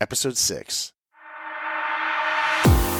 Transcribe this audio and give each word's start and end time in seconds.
episode 0.00 0.36
six. 0.36 0.92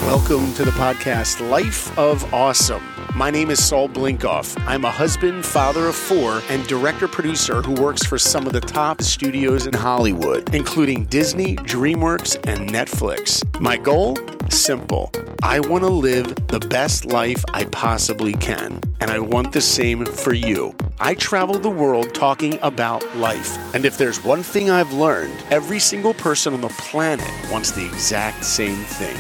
Welcome 0.03 0.53
to 0.55 0.65
the 0.65 0.73
podcast 0.73 1.47
Life 1.51 1.97
of 1.99 2.35
Awesome. 2.35 2.83
My 3.15 3.31
name 3.31 3.51
is 3.51 3.63
Saul 3.63 3.89
Blinkoff. 3.89 4.61
I'm 4.67 4.85
a 4.85 4.91
husband, 4.91 5.45
father 5.47 5.87
of 5.87 5.95
four, 5.95 6.43
and 6.49 6.67
director 6.67 7.07
producer 7.07 7.63
who 7.63 7.81
works 7.81 8.05
for 8.05 8.19
some 8.19 8.47
of 8.47 8.53
the 8.53 8.61
top 8.61 9.03
studios 9.03 9.67
in 9.67 9.73
Hollywood, 9.75 10.55
including 10.55 11.05
Disney, 11.05 11.57
DreamWorks, 11.57 12.37
and 12.49 12.69
Netflix. 12.71 13.43
My 13.61 13.77
goal? 13.77 14.17
Simple. 14.51 15.13
I 15.45 15.61
want 15.61 15.85
to 15.85 15.91
live 15.91 16.35
the 16.49 16.59
best 16.59 17.05
life 17.05 17.45
I 17.55 17.65
possibly 17.67 18.35
can, 18.35 18.81
and 19.01 19.09
I 19.09 19.21
want 19.21 19.53
the 19.53 19.61
same 19.61 20.05
for 20.05 20.35
you. 20.35 20.75
I 20.99 21.15
travel 21.15 21.59
the 21.59 21.71
world 21.71 22.15
talking 22.15 22.59
about 22.61 23.05
life, 23.17 23.57
and 23.75 23.85
if 23.85 23.97
there's 23.97 24.23
one 24.25 24.43
thing 24.43 24.69
I've 24.69 24.93
learned, 24.93 25.33
every 25.51 25.79
single 25.79 26.15
person 26.15 26.53
on 26.53 26.61
the 26.63 26.69
planet 26.69 27.31
wants 27.51 27.71
the 27.71 27.87
exact 27.87 28.45
same 28.45 28.83
thing. 28.85 29.17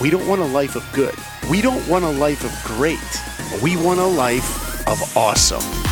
We 0.00 0.08
don't 0.08 0.26
want 0.26 0.40
a 0.40 0.46
life 0.46 0.76
of 0.76 0.92
good. 0.94 1.14
We 1.50 1.60
don't 1.60 1.86
want 1.86 2.04
a 2.06 2.10
life 2.10 2.42
of 2.42 2.76
great. 2.76 2.98
We 3.62 3.76
want 3.76 4.00
a 4.00 4.06
life 4.06 4.88
of 4.88 4.98
awesome. 5.14 5.89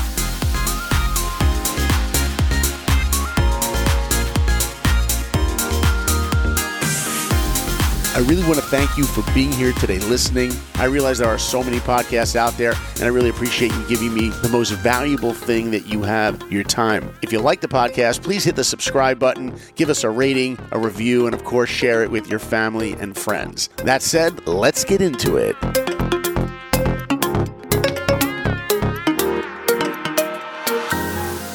I 8.18 8.22
really 8.22 8.42
want 8.42 8.56
to 8.56 8.62
thank 8.62 8.98
you 8.98 9.04
for 9.04 9.22
being 9.32 9.52
here 9.52 9.70
today 9.74 10.00
listening. 10.00 10.50
I 10.74 10.86
realize 10.86 11.18
there 11.18 11.28
are 11.28 11.38
so 11.38 11.62
many 11.62 11.78
podcasts 11.78 12.34
out 12.34 12.52
there, 12.54 12.72
and 12.96 13.04
I 13.04 13.06
really 13.06 13.30
appreciate 13.30 13.72
you 13.72 13.88
giving 13.88 14.12
me 14.12 14.30
the 14.30 14.48
most 14.48 14.70
valuable 14.70 15.32
thing 15.32 15.70
that 15.70 15.86
you 15.86 16.02
have 16.02 16.42
your 16.50 16.64
time. 16.64 17.14
If 17.23 17.30
you 17.30 17.38
like 17.38 17.60
the 17.60 17.68
podcast, 17.68 18.24
please 18.24 18.42
hit 18.42 18.56
the 18.56 18.64
subscribe 18.64 19.20
button, 19.20 19.56
give 19.76 19.88
us 19.88 20.02
a 20.02 20.10
rating, 20.10 20.59
a 20.73 20.80
review, 20.80 21.26
and 21.26 21.34
of 21.34 21.45
course, 21.45 21.70
share 21.70 22.02
it 22.02 22.10
with 22.10 22.28
your 22.28 22.40
family 22.40 22.95
and 22.95 23.16
friends. 23.16 23.68
That 23.84 24.02
said, 24.02 24.48
let's 24.48 24.82
get 24.84 25.00
into 25.00 25.37
it. 25.37 25.54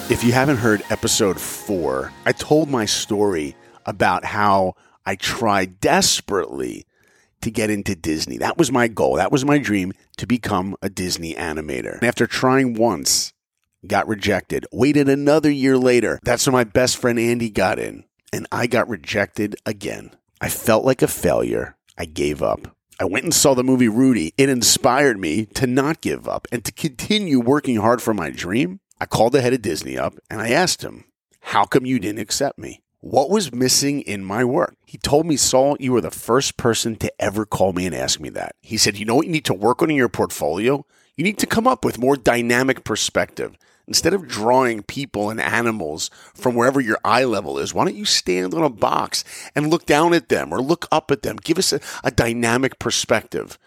If 0.09 0.23
you 0.23 0.31
haven't 0.31 0.57
heard 0.57 0.81
episode 0.89 1.41
four, 1.41 2.13
I 2.25 2.31
told 2.31 2.69
my 2.69 2.85
story 2.85 3.57
about 3.85 4.23
how 4.23 4.75
I 5.05 5.15
tried 5.15 5.79
desperately 5.79 6.85
to 7.41 7.51
get 7.51 7.69
into 7.69 7.95
Disney. 7.95 8.37
That 8.37 8.57
was 8.57 8.71
my 8.71 8.87
goal. 8.87 9.15
That 9.15 9.31
was 9.31 9.45
my 9.45 9.57
dream 9.57 9.93
to 10.17 10.25
become 10.25 10.75
a 10.81 10.89
Disney 10.89 11.33
animator. 11.33 11.95
And 11.95 12.03
after 12.03 12.25
trying 12.25 12.73
once, 12.73 13.33
got 13.85 14.07
rejected. 14.07 14.65
Waited 14.71 15.09
another 15.09 15.51
year 15.51 15.77
later. 15.77 16.19
That's 16.23 16.47
when 16.47 16.53
my 16.53 16.63
best 16.63 16.97
friend 16.97 17.19
Andy 17.19 17.49
got 17.49 17.79
in, 17.79 18.05
and 18.31 18.47
I 18.51 18.67
got 18.67 18.87
rejected 18.89 19.55
again. 19.65 20.11
I 20.39 20.49
felt 20.49 20.85
like 20.85 21.01
a 21.01 21.07
failure. 21.07 21.75
I 21.97 22.05
gave 22.05 22.41
up. 22.41 22.75
I 22.99 23.05
went 23.05 23.25
and 23.25 23.33
saw 23.33 23.53
the 23.53 23.63
movie 23.63 23.87
Rudy. 23.87 24.33
It 24.37 24.49
inspired 24.49 25.19
me 25.19 25.45
to 25.47 25.67
not 25.67 26.01
give 26.01 26.27
up 26.27 26.47
and 26.51 26.63
to 26.63 26.71
continue 26.71 27.39
working 27.39 27.77
hard 27.77 28.01
for 28.01 28.13
my 28.13 28.29
dream. 28.29 28.79
I 28.99 29.05
called 29.05 29.33
the 29.33 29.41
head 29.41 29.53
of 29.53 29.61
Disney 29.61 29.97
up 29.97 30.15
and 30.29 30.39
I 30.39 30.49
asked 30.49 30.83
him, 30.83 31.05
How 31.41 31.65
come 31.65 31.85
you 31.85 31.99
didn't 31.99 32.21
accept 32.21 32.59
me? 32.59 32.82
What 33.03 33.29
was 33.29 33.51
missing 33.51 33.99
in 33.99 34.23
my 34.23 34.45
work? 34.45 34.77
He 34.85 34.97
told 34.97 35.25
me, 35.25 35.35
Saul, 35.35 35.75
you 35.77 35.91
were 35.91 35.99
the 35.99 36.09
first 36.09 36.55
person 36.55 36.95
to 36.95 37.11
ever 37.21 37.45
call 37.45 37.73
me 37.73 37.85
and 37.85 37.93
ask 37.93 38.17
me 38.21 38.29
that. 38.29 38.55
He 38.61 38.77
said, 38.77 38.97
You 38.97 39.03
know 39.03 39.15
what 39.15 39.25
you 39.25 39.31
need 39.33 39.43
to 39.43 39.53
work 39.53 39.81
on 39.81 39.89
in 39.89 39.97
your 39.97 40.07
portfolio? 40.07 40.85
You 41.17 41.25
need 41.25 41.37
to 41.39 41.45
come 41.45 41.67
up 41.67 41.83
with 41.83 41.99
more 41.99 42.15
dynamic 42.15 42.85
perspective. 42.85 43.57
Instead 43.89 44.13
of 44.13 44.29
drawing 44.29 44.83
people 44.83 45.29
and 45.29 45.41
animals 45.41 46.09
from 46.33 46.55
wherever 46.55 46.79
your 46.79 46.97
eye 47.03 47.25
level 47.25 47.59
is, 47.59 47.73
why 47.73 47.83
don't 47.83 47.97
you 47.97 48.05
stand 48.05 48.53
on 48.53 48.63
a 48.63 48.69
box 48.69 49.25
and 49.53 49.69
look 49.69 49.85
down 49.85 50.13
at 50.13 50.29
them 50.29 50.53
or 50.53 50.61
look 50.61 50.87
up 50.89 51.11
at 51.11 51.23
them? 51.23 51.35
Give 51.35 51.57
us 51.57 51.73
a, 51.73 51.81
a 52.05 52.09
dynamic 52.09 52.79
perspective. 52.79 53.59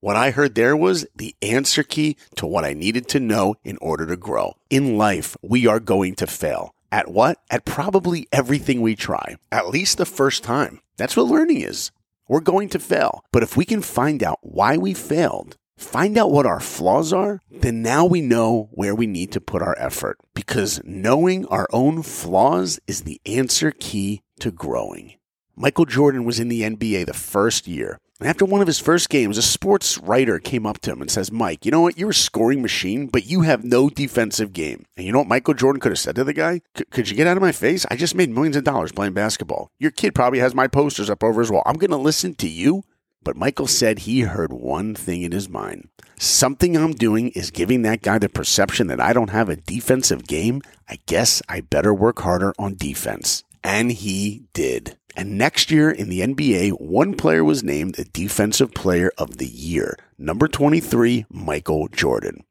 What 0.00 0.16
I 0.16 0.30
heard 0.30 0.54
there 0.54 0.74
was 0.74 1.06
the 1.14 1.36
answer 1.42 1.82
key 1.82 2.16
to 2.36 2.46
what 2.46 2.64
I 2.64 2.72
needed 2.72 3.08
to 3.08 3.20
know 3.20 3.56
in 3.62 3.76
order 3.82 4.06
to 4.06 4.16
grow. 4.16 4.54
In 4.70 4.96
life, 4.96 5.36
we 5.42 5.66
are 5.66 5.80
going 5.80 6.14
to 6.14 6.26
fail. 6.26 6.74
At 6.92 7.08
what? 7.08 7.38
At 7.50 7.64
probably 7.64 8.26
everything 8.32 8.80
we 8.80 8.96
try, 8.96 9.36
at 9.52 9.68
least 9.68 9.98
the 9.98 10.04
first 10.06 10.42
time. 10.42 10.80
That's 10.96 11.16
what 11.16 11.26
learning 11.26 11.60
is. 11.60 11.92
We're 12.28 12.40
going 12.40 12.68
to 12.70 12.78
fail. 12.78 13.24
But 13.32 13.42
if 13.42 13.56
we 13.56 13.64
can 13.64 13.82
find 13.82 14.22
out 14.22 14.38
why 14.42 14.76
we 14.76 14.94
failed, 14.94 15.56
find 15.76 16.18
out 16.18 16.30
what 16.30 16.46
our 16.46 16.60
flaws 16.60 17.12
are, 17.12 17.40
then 17.50 17.82
now 17.82 18.04
we 18.04 18.20
know 18.20 18.68
where 18.72 18.94
we 18.94 19.06
need 19.06 19.32
to 19.32 19.40
put 19.40 19.62
our 19.62 19.76
effort. 19.78 20.18
Because 20.34 20.80
knowing 20.84 21.46
our 21.46 21.68
own 21.72 22.02
flaws 22.02 22.80
is 22.86 23.02
the 23.02 23.20
answer 23.24 23.72
key 23.72 24.22
to 24.40 24.50
growing. 24.50 25.14
Michael 25.56 25.86
Jordan 25.86 26.24
was 26.24 26.40
in 26.40 26.48
the 26.48 26.62
NBA 26.62 27.06
the 27.06 27.12
first 27.12 27.68
year. 27.68 27.98
After 28.22 28.44
one 28.44 28.60
of 28.60 28.66
his 28.66 28.78
first 28.78 29.08
games, 29.08 29.38
a 29.38 29.42
sports 29.42 29.96
writer 29.96 30.38
came 30.38 30.66
up 30.66 30.78
to 30.80 30.92
him 30.92 31.00
and 31.00 31.10
says, 31.10 31.32
Mike, 31.32 31.64
you 31.64 31.70
know 31.70 31.80
what? 31.80 31.96
You're 31.96 32.10
a 32.10 32.14
scoring 32.14 32.60
machine, 32.60 33.06
but 33.06 33.24
you 33.24 33.42
have 33.42 33.64
no 33.64 33.88
defensive 33.88 34.52
game. 34.52 34.84
And 34.94 35.06
you 35.06 35.12
know 35.12 35.20
what 35.20 35.28
Michael 35.28 35.54
Jordan 35.54 35.80
could 35.80 35.92
have 35.92 35.98
said 35.98 36.16
to 36.16 36.24
the 36.24 36.34
guy? 36.34 36.60
Could 36.90 37.08
you 37.08 37.16
get 37.16 37.26
out 37.26 37.38
of 37.38 37.42
my 37.42 37.52
face? 37.52 37.86
I 37.90 37.96
just 37.96 38.14
made 38.14 38.28
millions 38.28 38.56
of 38.56 38.64
dollars 38.64 38.92
playing 38.92 39.14
basketball. 39.14 39.70
Your 39.78 39.90
kid 39.90 40.14
probably 40.14 40.38
has 40.40 40.54
my 40.54 40.68
posters 40.68 41.08
up 41.08 41.24
over 41.24 41.40
his 41.40 41.50
wall. 41.50 41.62
I'm 41.64 41.78
going 41.78 41.92
to 41.92 41.96
listen 41.96 42.34
to 42.34 42.48
you? 42.48 42.82
But 43.22 43.36
Michael 43.36 43.66
said 43.66 44.00
he 44.00 44.20
heard 44.20 44.52
one 44.52 44.94
thing 44.94 45.22
in 45.22 45.32
his 45.32 45.48
mind. 45.48 45.88
Something 46.18 46.76
I'm 46.76 46.92
doing 46.92 47.30
is 47.30 47.50
giving 47.50 47.80
that 47.82 48.02
guy 48.02 48.18
the 48.18 48.28
perception 48.28 48.88
that 48.88 49.00
I 49.00 49.14
don't 49.14 49.30
have 49.30 49.48
a 49.48 49.56
defensive 49.56 50.26
game. 50.26 50.60
I 50.86 50.98
guess 51.06 51.40
I 51.48 51.62
better 51.62 51.94
work 51.94 52.20
harder 52.20 52.52
on 52.58 52.76
defense. 52.76 53.44
And 53.64 53.92
he 53.92 54.44
did. 54.52 54.98
And 55.20 55.36
next 55.36 55.70
year 55.70 55.90
in 55.90 56.08
the 56.08 56.20
NBA, 56.20 56.80
one 56.80 57.14
player 57.14 57.44
was 57.44 57.62
named 57.62 57.98
a 57.98 58.04
Defensive 58.04 58.72
Player 58.72 59.12
of 59.18 59.36
the 59.36 59.46
Year, 59.46 59.98
number 60.16 60.48
23, 60.48 61.26
Michael 61.28 61.88
Jordan. 61.88 62.44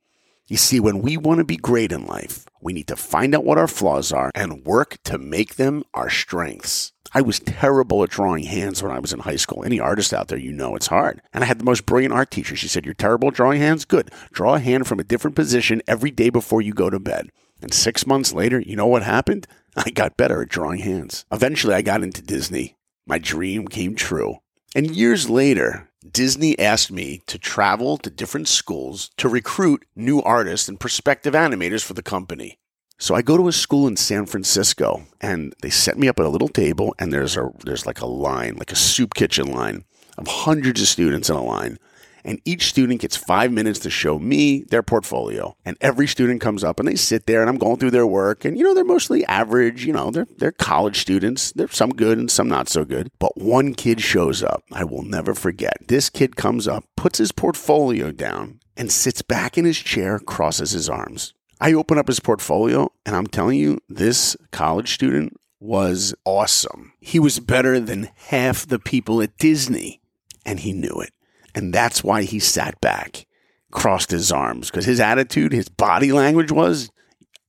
You 0.47 0.57
see, 0.57 0.79
when 0.79 1.01
we 1.01 1.17
want 1.17 1.39
to 1.39 1.43
be 1.43 1.57
great 1.57 1.91
in 1.91 2.05
life, 2.05 2.45
we 2.61 2.73
need 2.73 2.85
to 2.89 2.95
find 2.95 3.33
out 3.33 3.43
what 3.43 3.57
our 3.57 3.67
flaws 3.67 4.11
are 4.11 4.29
and 4.35 4.63
work 4.65 4.99
to 5.05 5.17
make 5.17 5.55
them 5.55 5.83
our 5.95 6.11
strengths. 6.11 6.93
I 7.11 7.21
was 7.21 7.39
terrible 7.39 8.03
at 8.03 8.11
drawing 8.11 8.43
hands 8.43 8.83
when 8.83 8.91
I 8.91 8.99
was 8.99 9.13
in 9.13 9.21
high 9.21 9.37
school. 9.37 9.65
Any 9.65 9.79
artist 9.79 10.13
out 10.13 10.27
there, 10.27 10.37
you 10.37 10.51
know 10.51 10.75
it's 10.75 10.85
hard. 10.85 11.23
And 11.33 11.43
I 11.43 11.47
had 11.47 11.59
the 11.59 11.65
most 11.65 11.87
brilliant 11.87 12.13
art 12.13 12.29
teacher. 12.29 12.55
She 12.55 12.67
said, 12.67 12.85
You're 12.85 12.93
terrible 12.93 13.29
at 13.29 13.33
drawing 13.33 13.59
hands? 13.59 13.83
Good. 13.83 14.11
Draw 14.31 14.53
a 14.53 14.59
hand 14.59 14.85
from 14.85 14.99
a 14.99 15.03
different 15.03 15.35
position 15.35 15.81
every 15.87 16.11
day 16.11 16.29
before 16.29 16.61
you 16.61 16.75
go 16.75 16.91
to 16.91 16.99
bed. 16.99 17.31
And 17.63 17.73
six 17.73 18.05
months 18.05 18.31
later, 18.31 18.59
you 18.59 18.75
know 18.75 18.85
what 18.85 19.01
happened? 19.01 19.47
I 19.85 19.91
got 19.91 20.17
better 20.17 20.41
at 20.41 20.49
drawing 20.49 20.79
hands. 20.79 21.25
Eventually, 21.31 21.73
I 21.73 21.81
got 21.81 22.03
into 22.03 22.21
Disney. 22.21 22.75
My 23.07 23.17
dream 23.17 23.67
came 23.67 23.95
true. 23.95 24.37
And 24.75 24.95
years 24.95 25.29
later, 25.29 25.89
Disney 26.11 26.57
asked 26.59 26.91
me 26.91 27.21
to 27.27 27.39
travel 27.39 27.97
to 27.97 28.09
different 28.09 28.47
schools 28.47 29.09
to 29.17 29.29
recruit 29.29 29.85
new 29.95 30.21
artists 30.21 30.67
and 30.67 30.79
prospective 30.79 31.33
animators 31.33 31.83
for 31.83 31.93
the 31.93 32.03
company. 32.03 32.59
So 32.97 33.15
I 33.15 33.21
go 33.21 33.37
to 33.37 33.47
a 33.47 33.53
school 33.53 33.87
in 33.87 33.95
San 33.95 34.25
Francisco 34.25 35.05
and 35.21 35.55
they 35.61 35.69
set 35.69 35.97
me 35.97 36.09
up 36.09 36.19
at 36.19 36.25
a 36.25 36.29
little 36.29 36.49
table 36.49 36.93
and 36.99 37.13
there's 37.13 37.37
a 37.37 37.49
there's 37.63 37.85
like 37.85 38.01
a 38.01 38.05
line, 38.05 38.57
like 38.57 38.73
a 38.73 38.75
soup 38.75 39.13
kitchen 39.13 39.51
line 39.51 39.85
of 40.17 40.27
hundreds 40.27 40.81
of 40.81 40.87
students 40.89 41.29
in 41.29 41.35
a 41.37 41.43
line 41.43 41.77
and 42.23 42.41
each 42.45 42.69
student 42.69 43.01
gets 43.01 43.15
five 43.15 43.51
minutes 43.51 43.79
to 43.79 43.89
show 43.89 44.19
me 44.19 44.63
their 44.63 44.83
portfolio. 44.83 45.55
And 45.65 45.77
every 45.81 46.07
student 46.07 46.41
comes 46.41 46.63
up 46.63 46.79
and 46.79 46.87
they 46.87 46.95
sit 46.95 47.25
there 47.25 47.41
and 47.41 47.49
I'm 47.49 47.57
going 47.57 47.77
through 47.77 47.91
their 47.91 48.07
work. 48.07 48.45
And, 48.45 48.57
you 48.57 48.63
know, 48.63 48.73
they're 48.73 48.83
mostly 48.83 49.25
average, 49.25 49.85
you 49.85 49.93
know, 49.93 50.11
they're, 50.11 50.27
they're 50.37 50.51
college 50.51 50.99
students. 50.99 51.51
There's 51.51 51.75
some 51.75 51.91
good 51.91 52.17
and 52.17 52.29
some 52.29 52.47
not 52.47 52.69
so 52.69 52.85
good. 52.85 53.09
But 53.19 53.37
one 53.37 53.73
kid 53.73 54.01
shows 54.01 54.43
up. 54.43 54.63
I 54.71 54.83
will 54.83 55.03
never 55.03 55.33
forget. 55.33 55.87
This 55.87 56.09
kid 56.09 56.35
comes 56.35 56.67
up, 56.67 56.85
puts 56.95 57.19
his 57.19 57.31
portfolio 57.31 58.11
down, 58.11 58.59
and 58.77 58.91
sits 58.91 59.21
back 59.21 59.57
in 59.57 59.65
his 59.65 59.77
chair, 59.77 60.19
crosses 60.19 60.71
his 60.71 60.89
arms. 60.89 61.33
I 61.61 61.73
open 61.73 61.97
up 61.97 62.07
his 62.07 62.21
portfolio 62.21 62.91
and 63.05 63.15
I'm 63.15 63.27
telling 63.27 63.59
you, 63.59 63.79
this 63.89 64.37
college 64.51 64.93
student 64.93 65.35
was 65.59 66.15
awesome. 66.23 66.93
He 67.01 67.19
was 67.19 67.39
better 67.39 67.79
than 67.79 68.09
half 68.15 68.65
the 68.65 68.79
people 68.79 69.21
at 69.21 69.37
Disney, 69.37 70.01
and 70.45 70.61
he 70.61 70.71
knew 70.71 71.01
it. 71.01 71.11
And 71.55 71.73
that's 71.73 72.03
why 72.03 72.23
he 72.23 72.39
sat 72.39 72.79
back, 72.81 73.25
crossed 73.71 74.11
his 74.11 74.31
arms, 74.31 74.69
because 74.69 74.85
his 74.85 74.99
attitude, 74.99 75.51
his 75.51 75.69
body 75.69 76.11
language 76.11 76.51
was, 76.51 76.91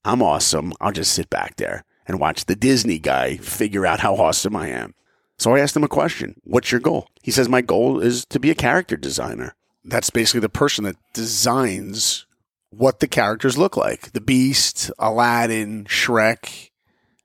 I'm 0.05 0.23
awesome. 0.23 0.73
I'll 0.81 0.93
just 0.93 1.13
sit 1.13 1.31
back 1.31 1.57
there 1.57 1.85
and 2.07 2.19
watch 2.19 2.47
the 2.47 2.57
Disney 2.57 2.99
guy 2.99 3.37
figure 3.37 3.87
out 3.87 4.01
how 4.01 4.17
awesome 4.17 4.57
I 4.57 4.69
am. 4.69 4.95
So 5.39 5.55
I 5.55 5.61
asked 5.61 5.77
him 5.77 5.85
a 5.85 5.89
question 5.89 6.41
What's 6.45 6.71
your 6.71 6.81
goal? 6.81 7.09
He 7.23 7.31
says, 7.31 7.49
My 7.49 7.61
goal 7.61 8.01
is 8.01 8.25
to 8.27 8.41
be 8.41 8.51
a 8.51 8.55
character 8.55 8.97
designer. 8.97 9.55
That's 9.85 10.11
basically 10.11 10.41
the 10.41 10.49
person 10.49 10.85
that 10.85 10.97
designs 11.15 12.27
what 12.71 13.01
the 13.01 13.09
characters 13.09 13.57
look 13.57 13.77
like 13.77 14.13
the 14.13 14.21
Beast, 14.21 14.91
Aladdin, 14.99 15.85
Shrek. 15.85 16.71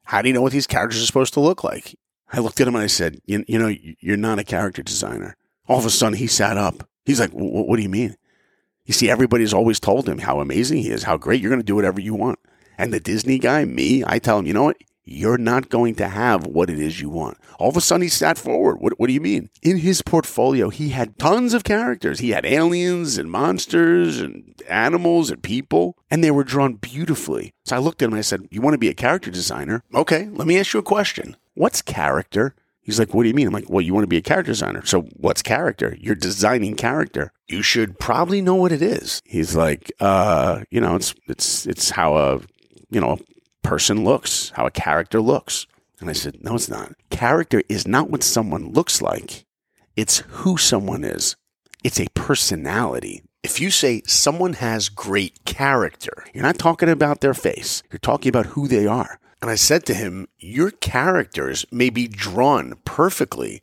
How 0.05 0.21
do 0.21 0.27
you 0.27 0.33
know 0.33 0.41
what 0.41 0.51
these 0.51 0.67
characters 0.67 1.01
are 1.01 1.05
supposed 1.05 1.33
to 1.33 1.39
look 1.39 1.63
like? 1.63 1.97
I 2.31 2.39
looked 2.39 2.61
at 2.61 2.67
him 2.67 2.75
and 2.75 2.83
I 2.83 2.87
said, 2.87 3.19
You, 3.25 3.43
you 3.47 3.59
know, 3.59 3.73
you're 3.99 4.17
not 4.17 4.39
a 4.39 4.43
character 4.43 4.83
designer. 4.83 5.35
All 5.67 5.79
of 5.79 5.85
a 5.85 5.89
sudden, 5.89 6.17
he 6.17 6.27
sat 6.27 6.57
up. 6.57 6.87
He's 7.05 7.19
like, 7.19 7.31
What 7.31 7.77
do 7.77 7.83
you 7.83 7.89
mean? 7.89 8.15
You 8.85 8.93
see, 8.93 9.09
everybody's 9.09 9.53
always 9.53 9.79
told 9.79 10.07
him 10.07 10.19
how 10.19 10.39
amazing 10.39 10.79
he 10.79 10.89
is, 10.89 11.03
how 11.03 11.17
great. 11.17 11.41
You're 11.41 11.49
going 11.49 11.61
to 11.61 11.65
do 11.65 11.75
whatever 11.75 11.99
you 11.99 12.13
want. 12.13 12.39
And 12.77 12.93
the 12.93 12.99
Disney 12.99 13.39
guy, 13.39 13.65
me, 13.65 14.03
I 14.05 14.19
tell 14.19 14.37
him, 14.37 14.45
you 14.45 14.53
know 14.53 14.63
what? 14.63 14.77
you're 15.05 15.37
not 15.37 15.69
going 15.69 15.95
to 15.95 16.07
have 16.07 16.45
what 16.47 16.69
it 16.69 16.79
is 16.79 16.99
you 16.99 17.09
want. 17.09 17.37
All 17.59 17.69
of 17.69 17.77
a 17.77 17.81
sudden, 17.81 18.01
he 18.01 18.09
sat 18.09 18.37
forward. 18.37 18.77
What, 18.79 18.99
what 18.99 19.07
do 19.07 19.13
you 19.13 19.21
mean? 19.21 19.49
In 19.61 19.77
his 19.77 20.01
portfolio, 20.01 20.69
he 20.69 20.89
had 20.89 21.17
tons 21.17 21.53
of 21.53 21.63
characters. 21.63 22.19
He 22.19 22.31
had 22.31 22.45
aliens 22.45 23.17
and 23.17 23.31
monsters 23.31 24.19
and 24.19 24.59
animals 24.67 25.29
and 25.29 25.41
people, 25.41 25.95
and 26.09 26.23
they 26.23 26.31
were 26.31 26.43
drawn 26.43 26.73
beautifully. 26.73 27.53
So 27.63 27.75
I 27.75 27.79
looked 27.79 28.01
at 28.01 28.07
him 28.07 28.13
and 28.13 28.19
I 28.19 28.23
said, 28.23 28.47
You 28.49 28.61
want 28.61 28.73
to 28.73 28.79
be 28.79 28.89
a 28.89 28.95
character 28.95 29.31
designer? 29.31 29.83
Okay, 29.93 30.27
let 30.31 30.47
me 30.47 30.59
ask 30.59 30.73
you 30.73 30.79
a 30.79 30.83
question. 30.83 31.37
What's 31.53 31.81
character? 31.81 32.55
He's 32.85 32.99
like, 32.99 33.13
What 33.13 33.23
do 33.23 33.29
you 33.29 33.35
mean? 33.35 33.47
I'm 33.47 33.53
like, 33.53 33.69
Well, 33.69 33.81
you 33.81 33.93
want 33.93 34.03
to 34.03 34.07
be 34.07 34.17
a 34.17 34.21
character 34.21 34.51
designer. 34.51 34.85
So 34.85 35.01
what's 35.17 35.41
character? 35.41 35.97
You're 35.99 36.15
designing 36.15 36.75
character. 36.75 37.33
You 37.47 37.61
should 37.61 37.99
probably 37.99 38.41
know 38.41 38.55
what 38.55 38.71
it 38.71 38.81
is. 38.81 39.21
He's 39.25 39.55
like, 39.55 39.91
uh, 39.99 40.61
you 40.69 40.79
know, 40.79 40.95
it's 40.95 41.13
it's 41.27 41.65
it's 41.65 41.89
how 41.89 42.15
a 42.15 42.39
you 42.91 43.01
know 43.01 43.13
a 43.13 43.67
person 43.67 44.05
looks, 44.05 44.51
how 44.55 44.65
a 44.67 44.71
character 44.71 45.19
looks. 45.19 45.65
And 45.99 46.09
I 46.09 46.13
said, 46.13 46.43
No, 46.43 46.55
it's 46.55 46.69
not. 46.69 46.93
Character 47.09 47.63
is 47.67 47.87
not 47.87 48.09
what 48.11 48.23
someone 48.23 48.71
looks 48.71 49.01
like, 49.01 49.45
it's 49.95 50.19
who 50.27 50.57
someone 50.57 51.03
is. 51.03 51.35
It's 51.83 51.99
a 51.99 52.07
personality. 52.13 53.23
If 53.43 53.61
you 53.61 53.69
say 53.69 54.01
someone 54.07 54.53
has 54.53 54.89
great 54.89 55.45
character, 55.45 56.25
you're 56.33 56.43
not 56.43 56.57
talking 56.57 56.89
about 56.89 57.21
their 57.21 57.35
face, 57.35 57.83
you're 57.91 57.99
talking 57.99 58.29
about 58.29 58.47
who 58.47 58.67
they 58.67 58.87
are. 58.87 59.19
And 59.45 59.51
I 59.51 59.55
said 59.57 59.85
to 59.85 59.93
him, 59.93 60.27
Your 60.39 60.71
characters 60.71 61.67
may 61.71 61.91
be 61.91 62.07
drawn 62.07 62.79
perfectly 62.83 63.61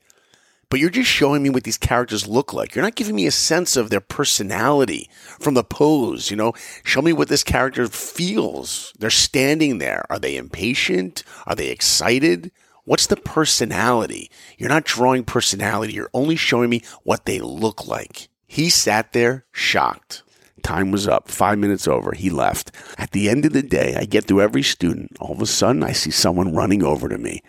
but 0.71 0.79
you're 0.79 0.91
just 0.91 1.11
showing 1.11 1.43
me 1.43 1.51
what 1.51 1.65
these 1.65 1.77
characters 1.77 2.29
look 2.29 2.55
like. 2.55 2.75
You're 2.75 2.85
not 2.85 2.95
giving 2.95 3.17
me 3.17 3.27
a 3.27 3.31
sense 3.31 3.77
of 3.77 3.91
their 3.91 4.01
personality 4.01 5.11
from 5.39 5.53
the 5.53 5.65
pose, 5.65 6.31
you 6.31 6.37
know? 6.37 6.55
Show 6.83 7.03
me 7.03 7.13
what 7.13 7.29
this 7.29 7.45
character 7.45 7.87
feels. 7.89 8.95
They're 8.99 9.11
standing 9.11 9.79
there. 9.79 10.07
Are 10.09 10.19
they 10.19 10.37
impatient? 10.37 11.25
Are 11.47 11.55
they 11.55 11.69
excited? 11.69 12.53
What's 12.85 13.07
the 13.07 13.17
personality? 13.17 14.31
You're 14.57 14.71
not 14.71 14.85
drawing 14.85 15.25
personality. 15.25 15.93
You're 15.93 16.09
only 16.15 16.37
showing 16.37 16.71
me 16.71 16.83
what 17.03 17.27
they 17.27 17.39
look 17.41 17.87
like. 17.87 18.29
He 18.47 18.71
sat 18.71 19.13
there 19.13 19.45
shocked. 19.53 20.23
Time 20.63 20.91
was 20.91 21.09
up. 21.09 21.29
Five 21.29 21.59
minutes 21.59 21.87
over. 21.89 22.13
He 22.13 22.31
left. 22.31 22.73
At 22.99 23.11
the 23.11 23.29
end 23.29 23.45
of 23.45 23.53
the 23.53 23.63
day, 23.63 23.97
I 23.97 24.05
get 24.05 24.25
through 24.25 24.43
every 24.43 24.63
student. 24.63 25.17
All 25.21 25.33
of 25.33 25.43
a 25.43 25.47
sudden, 25.47 25.83
I 25.83 25.93
see 25.93 26.11
someone 26.11 26.55
running 26.55 26.83
over 26.83 27.09
to 27.09 27.19
me, 27.19 27.43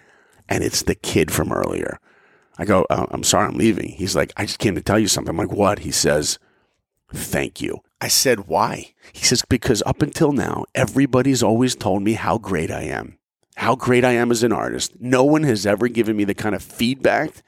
and 0.50 0.63
it's 0.63 0.83
the 0.83 0.95
kid 0.95 1.31
from 1.31 1.51
earlier. 1.51 2.00
I 2.57 2.65
go, 2.65 2.86
uh, 2.89 3.07
I'm 3.10 3.24
sorry, 3.24 3.48
I'm 3.48 3.57
leaving. 3.57 3.89
He's 3.89 4.15
like, 4.15 4.31
I 4.38 4.45
just 4.45 4.60
came 4.60 4.75
to 4.75 4.81
tell 4.81 5.00
you 5.00 5.07
something. 5.07 5.31
I'm 5.31 5.38
like, 5.38 5.51
what? 5.51 5.80
He 5.80 5.92
says, 5.92 6.38
thank 7.12 7.62
you. 7.62 7.80
I 8.00 8.07
said, 8.10 8.48
why? 8.48 8.94
He 9.13 9.24
says, 9.25 9.44
because 9.48 9.81
up 9.86 10.01
until 10.01 10.33
now, 10.33 10.65
everybody's 10.75 11.42
always 11.42 11.75
told 11.75 12.04
me 12.04 12.13
how 12.13 12.38
great 12.38 12.69
I 12.69 12.83
am, 12.83 13.18
how 13.56 13.75
great 13.75 14.04
I 14.06 14.12
am 14.12 14.30
as 14.30 14.44
an 14.44 14.51
artist. 14.51 14.94
No 15.00 15.24
one 15.24 15.44
has 15.44 15.65
ever 15.65 15.88
given 15.88 16.15
me 16.15 16.25
the 16.25 16.33
kind 16.33 16.54
of 16.54 16.62
feedback 16.62 17.44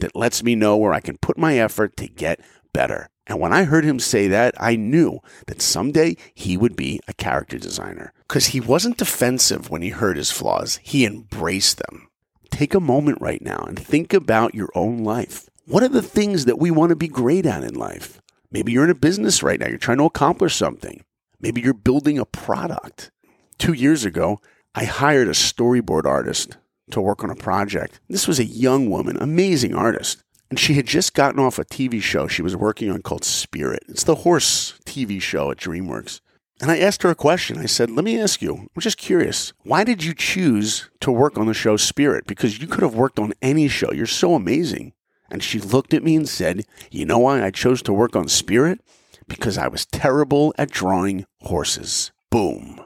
that 0.00 0.16
lets 0.16 0.42
me 0.42 0.54
know 0.54 0.76
where 0.76 0.92
I 0.92 1.00
can 1.00 1.16
put 1.18 1.38
my 1.38 1.58
effort 1.58 1.96
to 1.98 2.08
get 2.08 2.40
better. 2.72 3.08
And 3.26 3.38
when 3.38 3.52
I 3.52 3.64
heard 3.64 3.84
him 3.84 4.00
say 4.00 4.28
that, 4.28 4.54
I 4.58 4.76
knew 4.76 5.20
that 5.46 5.62
someday 5.62 6.16
he 6.34 6.56
would 6.56 6.74
be 6.74 7.00
a 7.06 7.12
character 7.12 7.58
designer 7.58 8.12
because 8.26 8.46
he 8.46 8.60
wasn't 8.60 8.96
defensive 8.96 9.70
when 9.70 9.82
he 9.82 9.90
heard 9.90 10.16
his 10.16 10.30
flaws. 10.30 10.80
He 10.82 11.04
embraced 11.04 11.78
them 11.78 12.10
take 12.50 12.74
a 12.74 12.80
moment 12.80 13.18
right 13.20 13.40
now 13.40 13.64
and 13.66 13.78
think 13.78 14.12
about 14.12 14.54
your 14.54 14.68
own 14.74 14.98
life. 14.98 15.48
What 15.66 15.82
are 15.82 15.88
the 15.88 16.02
things 16.02 16.44
that 16.44 16.58
we 16.58 16.70
want 16.70 16.90
to 16.90 16.96
be 16.96 17.08
great 17.08 17.46
at 17.46 17.64
in 17.64 17.74
life? 17.74 18.20
Maybe 18.50 18.72
you're 18.72 18.84
in 18.84 18.90
a 18.90 18.94
business 18.94 19.42
right 19.42 19.58
now, 19.58 19.68
you're 19.68 19.78
trying 19.78 19.98
to 19.98 20.04
accomplish 20.04 20.56
something. 20.56 21.04
Maybe 21.40 21.60
you're 21.60 21.72
building 21.72 22.18
a 22.18 22.26
product. 22.26 23.10
Two 23.58 23.72
years 23.72 24.04
ago, 24.04 24.40
I 24.74 24.84
hired 24.84 25.28
a 25.28 25.32
storyboard 25.32 26.04
artist 26.04 26.58
to 26.90 27.00
work 27.00 27.22
on 27.22 27.30
a 27.30 27.36
project. 27.36 28.00
This 28.08 28.26
was 28.26 28.38
a 28.38 28.44
young 28.44 28.90
woman, 28.90 29.16
amazing 29.16 29.74
artist. 29.74 30.22
And 30.50 30.58
she 30.58 30.74
had 30.74 30.86
just 30.86 31.14
gotten 31.14 31.40
off 31.40 31.58
a 31.58 31.64
TV 31.64 32.02
show 32.02 32.26
she 32.26 32.42
was 32.42 32.56
working 32.56 32.90
on 32.90 33.02
called 33.02 33.24
Spirit. 33.24 33.84
It's 33.88 34.04
the 34.04 34.16
horse 34.16 34.74
TV 34.84 35.22
show 35.22 35.50
at 35.52 35.58
DreamWorks. 35.58 36.20
And 36.60 36.70
I 36.70 36.78
asked 36.78 37.02
her 37.04 37.10
a 37.10 37.14
question. 37.14 37.56
I 37.58 37.66
said, 37.66 37.90
Let 37.90 38.04
me 38.04 38.20
ask 38.20 38.42
you, 38.42 38.54
I'm 38.54 38.80
just 38.80 38.98
curious, 38.98 39.52
why 39.62 39.84
did 39.84 40.04
you 40.04 40.12
choose 40.12 40.90
to 41.00 41.10
work 41.10 41.38
on 41.38 41.46
the 41.46 41.54
show 41.54 41.76
Spirit? 41.76 42.26
Because 42.26 42.60
you 42.60 42.66
could 42.66 42.82
have 42.82 42.94
worked 42.94 43.18
on 43.18 43.32
any 43.40 43.68
show. 43.68 43.92
You're 43.92 44.06
so 44.06 44.34
amazing. 44.34 44.92
And 45.30 45.42
she 45.42 45.60
looked 45.60 45.94
at 45.94 46.02
me 46.02 46.16
and 46.16 46.28
said, 46.28 46.66
You 46.90 47.06
know 47.06 47.18
why 47.18 47.42
I 47.42 47.50
chose 47.50 47.80
to 47.82 47.92
work 47.92 48.16
on 48.16 48.28
Spirit? 48.28 48.80
Because 49.28 49.56
I 49.56 49.68
was 49.68 49.86
terrible 49.86 50.52
at 50.58 50.70
drawing 50.70 51.24
horses. 51.40 52.10
Boom. 52.30 52.80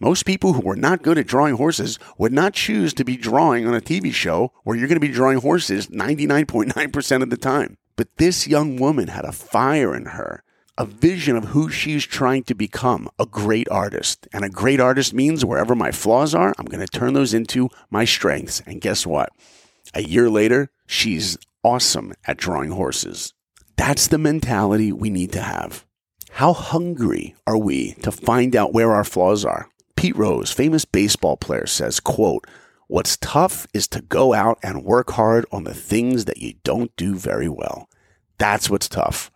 Most 0.00 0.24
people 0.24 0.54
who 0.54 0.62
were 0.62 0.76
not 0.76 1.02
good 1.02 1.18
at 1.18 1.26
drawing 1.26 1.56
horses 1.56 1.98
would 2.16 2.32
not 2.32 2.54
choose 2.54 2.94
to 2.94 3.04
be 3.04 3.18
drawing 3.18 3.66
on 3.66 3.74
a 3.74 3.82
TV 3.82 4.12
show 4.12 4.50
where 4.64 4.74
you're 4.74 4.88
going 4.88 4.96
to 4.96 5.06
be 5.06 5.12
drawing 5.12 5.38
horses 5.38 5.88
99.9% 5.88 7.22
of 7.22 7.28
the 7.28 7.36
time. 7.36 7.76
But 7.96 8.16
this 8.16 8.48
young 8.48 8.76
woman 8.76 9.08
had 9.08 9.26
a 9.26 9.32
fire 9.32 9.94
in 9.94 10.06
her 10.06 10.42
a 10.78 10.86
vision 10.86 11.36
of 11.36 11.44
who 11.44 11.68
she's 11.68 12.06
trying 12.06 12.42
to 12.42 12.54
become 12.54 13.06
a 13.18 13.26
great 13.26 13.68
artist. 13.68 14.26
And 14.32 14.46
a 14.46 14.48
great 14.48 14.80
artist 14.80 15.12
means 15.12 15.44
wherever 15.44 15.74
my 15.74 15.92
flaws 15.92 16.34
are, 16.34 16.54
I'm 16.56 16.64
going 16.64 16.80
to 16.80 16.86
turn 16.86 17.12
those 17.12 17.34
into 17.34 17.68
my 17.90 18.06
strengths. 18.06 18.62
And 18.64 18.80
guess 18.80 19.06
what? 19.06 19.30
A 19.92 20.02
year 20.02 20.30
later, 20.30 20.70
she's 20.86 21.36
awesome 21.62 22.14
at 22.26 22.38
drawing 22.38 22.70
horses. 22.70 23.34
That's 23.76 24.06
the 24.06 24.16
mentality 24.16 24.90
we 24.90 25.10
need 25.10 25.32
to 25.32 25.42
have. 25.42 25.84
How 26.30 26.54
hungry 26.54 27.34
are 27.46 27.58
we 27.58 27.92
to 28.02 28.10
find 28.10 28.56
out 28.56 28.72
where 28.72 28.92
our 28.92 29.04
flaws 29.04 29.44
are? 29.44 29.68
Pete 30.00 30.16
Rose, 30.16 30.50
famous 30.50 30.86
baseball 30.86 31.36
player, 31.36 31.66
says, 31.66 32.00
quote, 32.00 32.46
What's 32.86 33.18
tough 33.18 33.66
is 33.74 33.86
to 33.88 34.00
go 34.00 34.32
out 34.32 34.58
and 34.62 34.82
work 34.82 35.10
hard 35.10 35.44
on 35.52 35.64
the 35.64 35.74
things 35.74 36.24
that 36.24 36.38
you 36.38 36.54
don't 36.64 36.96
do 36.96 37.16
very 37.16 37.50
well. 37.50 37.86
That's 38.38 38.70
what's 38.70 38.88
tough. 38.88 39.30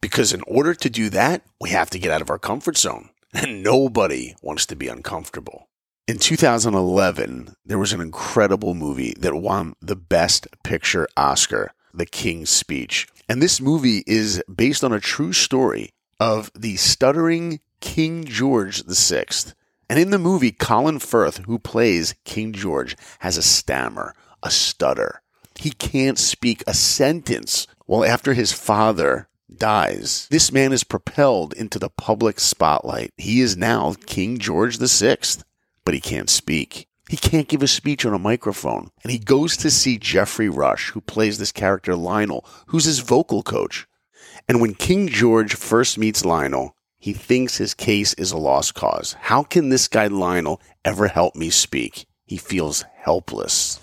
Because 0.00 0.32
in 0.32 0.42
order 0.46 0.72
to 0.72 0.88
do 0.88 1.10
that, 1.10 1.42
we 1.60 1.70
have 1.70 1.90
to 1.90 1.98
get 1.98 2.12
out 2.12 2.22
of 2.22 2.30
our 2.30 2.38
comfort 2.38 2.76
zone. 2.78 3.10
And 3.34 3.64
nobody 3.64 4.36
wants 4.40 4.66
to 4.66 4.76
be 4.76 4.86
uncomfortable. 4.86 5.68
In 6.06 6.20
2011, 6.20 7.56
there 7.66 7.76
was 7.76 7.92
an 7.92 8.00
incredible 8.00 8.74
movie 8.74 9.14
that 9.18 9.34
won 9.34 9.74
the 9.80 9.96
Best 9.96 10.46
Picture 10.62 11.08
Oscar, 11.16 11.72
The 11.92 12.06
King's 12.06 12.50
Speech. 12.50 13.08
And 13.28 13.42
this 13.42 13.60
movie 13.60 14.04
is 14.06 14.40
based 14.54 14.84
on 14.84 14.92
a 14.92 15.00
true 15.00 15.32
story 15.32 15.90
of 16.20 16.52
the 16.54 16.76
stuttering 16.76 17.58
King 17.80 18.24
George 18.24 18.84
VI. 18.84 19.54
And 19.88 19.98
in 19.98 20.10
the 20.10 20.18
movie, 20.18 20.52
Colin 20.52 20.98
Firth, 20.98 21.38
who 21.46 21.58
plays 21.58 22.14
King 22.24 22.52
George, 22.52 22.96
has 23.20 23.36
a 23.36 23.42
stammer, 23.42 24.14
a 24.42 24.50
stutter. 24.50 25.22
He 25.56 25.70
can't 25.70 26.18
speak 26.18 26.64
a 26.66 26.74
sentence. 26.74 27.66
Well, 27.86 28.04
after 28.04 28.34
his 28.34 28.52
father 28.52 29.28
dies, 29.54 30.26
this 30.30 30.50
man 30.50 30.72
is 30.72 30.84
propelled 30.84 31.52
into 31.54 31.78
the 31.78 31.90
public 31.90 32.40
spotlight. 32.40 33.10
He 33.16 33.40
is 33.40 33.56
now 33.56 33.94
King 34.06 34.38
George 34.38 34.78
VI, 34.78 35.18
but 35.84 35.94
he 35.94 36.00
can't 36.00 36.30
speak. 36.30 36.88
He 37.08 37.16
can't 37.16 37.48
give 37.48 37.62
a 37.62 37.68
speech 37.68 38.06
on 38.06 38.14
a 38.14 38.18
microphone. 38.18 38.90
And 39.02 39.12
he 39.12 39.18
goes 39.18 39.56
to 39.58 39.70
see 39.70 39.98
Geoffrey 39.98 40.48
Rush, 40.48 40.90
who 40.90 41.00
plays 41.02 41.38
this 41.38 41.52
character 41.52 41.94
Lionel, 41.94 42.46
who's 42.68 42.86
his 42.86 43.00
vocal 43.00 43.42
coach. 43.42 43.86
And 44.48 44.60
when 44.60 44.74
King 44.74 45.08
George 45.08 45.54
first 45.54 45.98
meets 45.98 46.24
Lionel, 46.24 46.74
he 47.04 47.12
thinks 47.12 47.58
his 47.58 47.74
case 47.74 48.14
is 48.14 48.32
a 48.32 48.38
lost 48.38 48.74
cause. 48.74 49.14
How 49.20 49.42
can 49.42 49.68
this 49.68 49.88
guy 49.88 50.06
Lionel 50.06 50.62
ever 50.86 51.06
help 51.06 51.36
me 51.36 51.50
speak? 51.50 52.06
He 52.24 52.38
feels 52.38 52.82
helpless. 52.96 53.78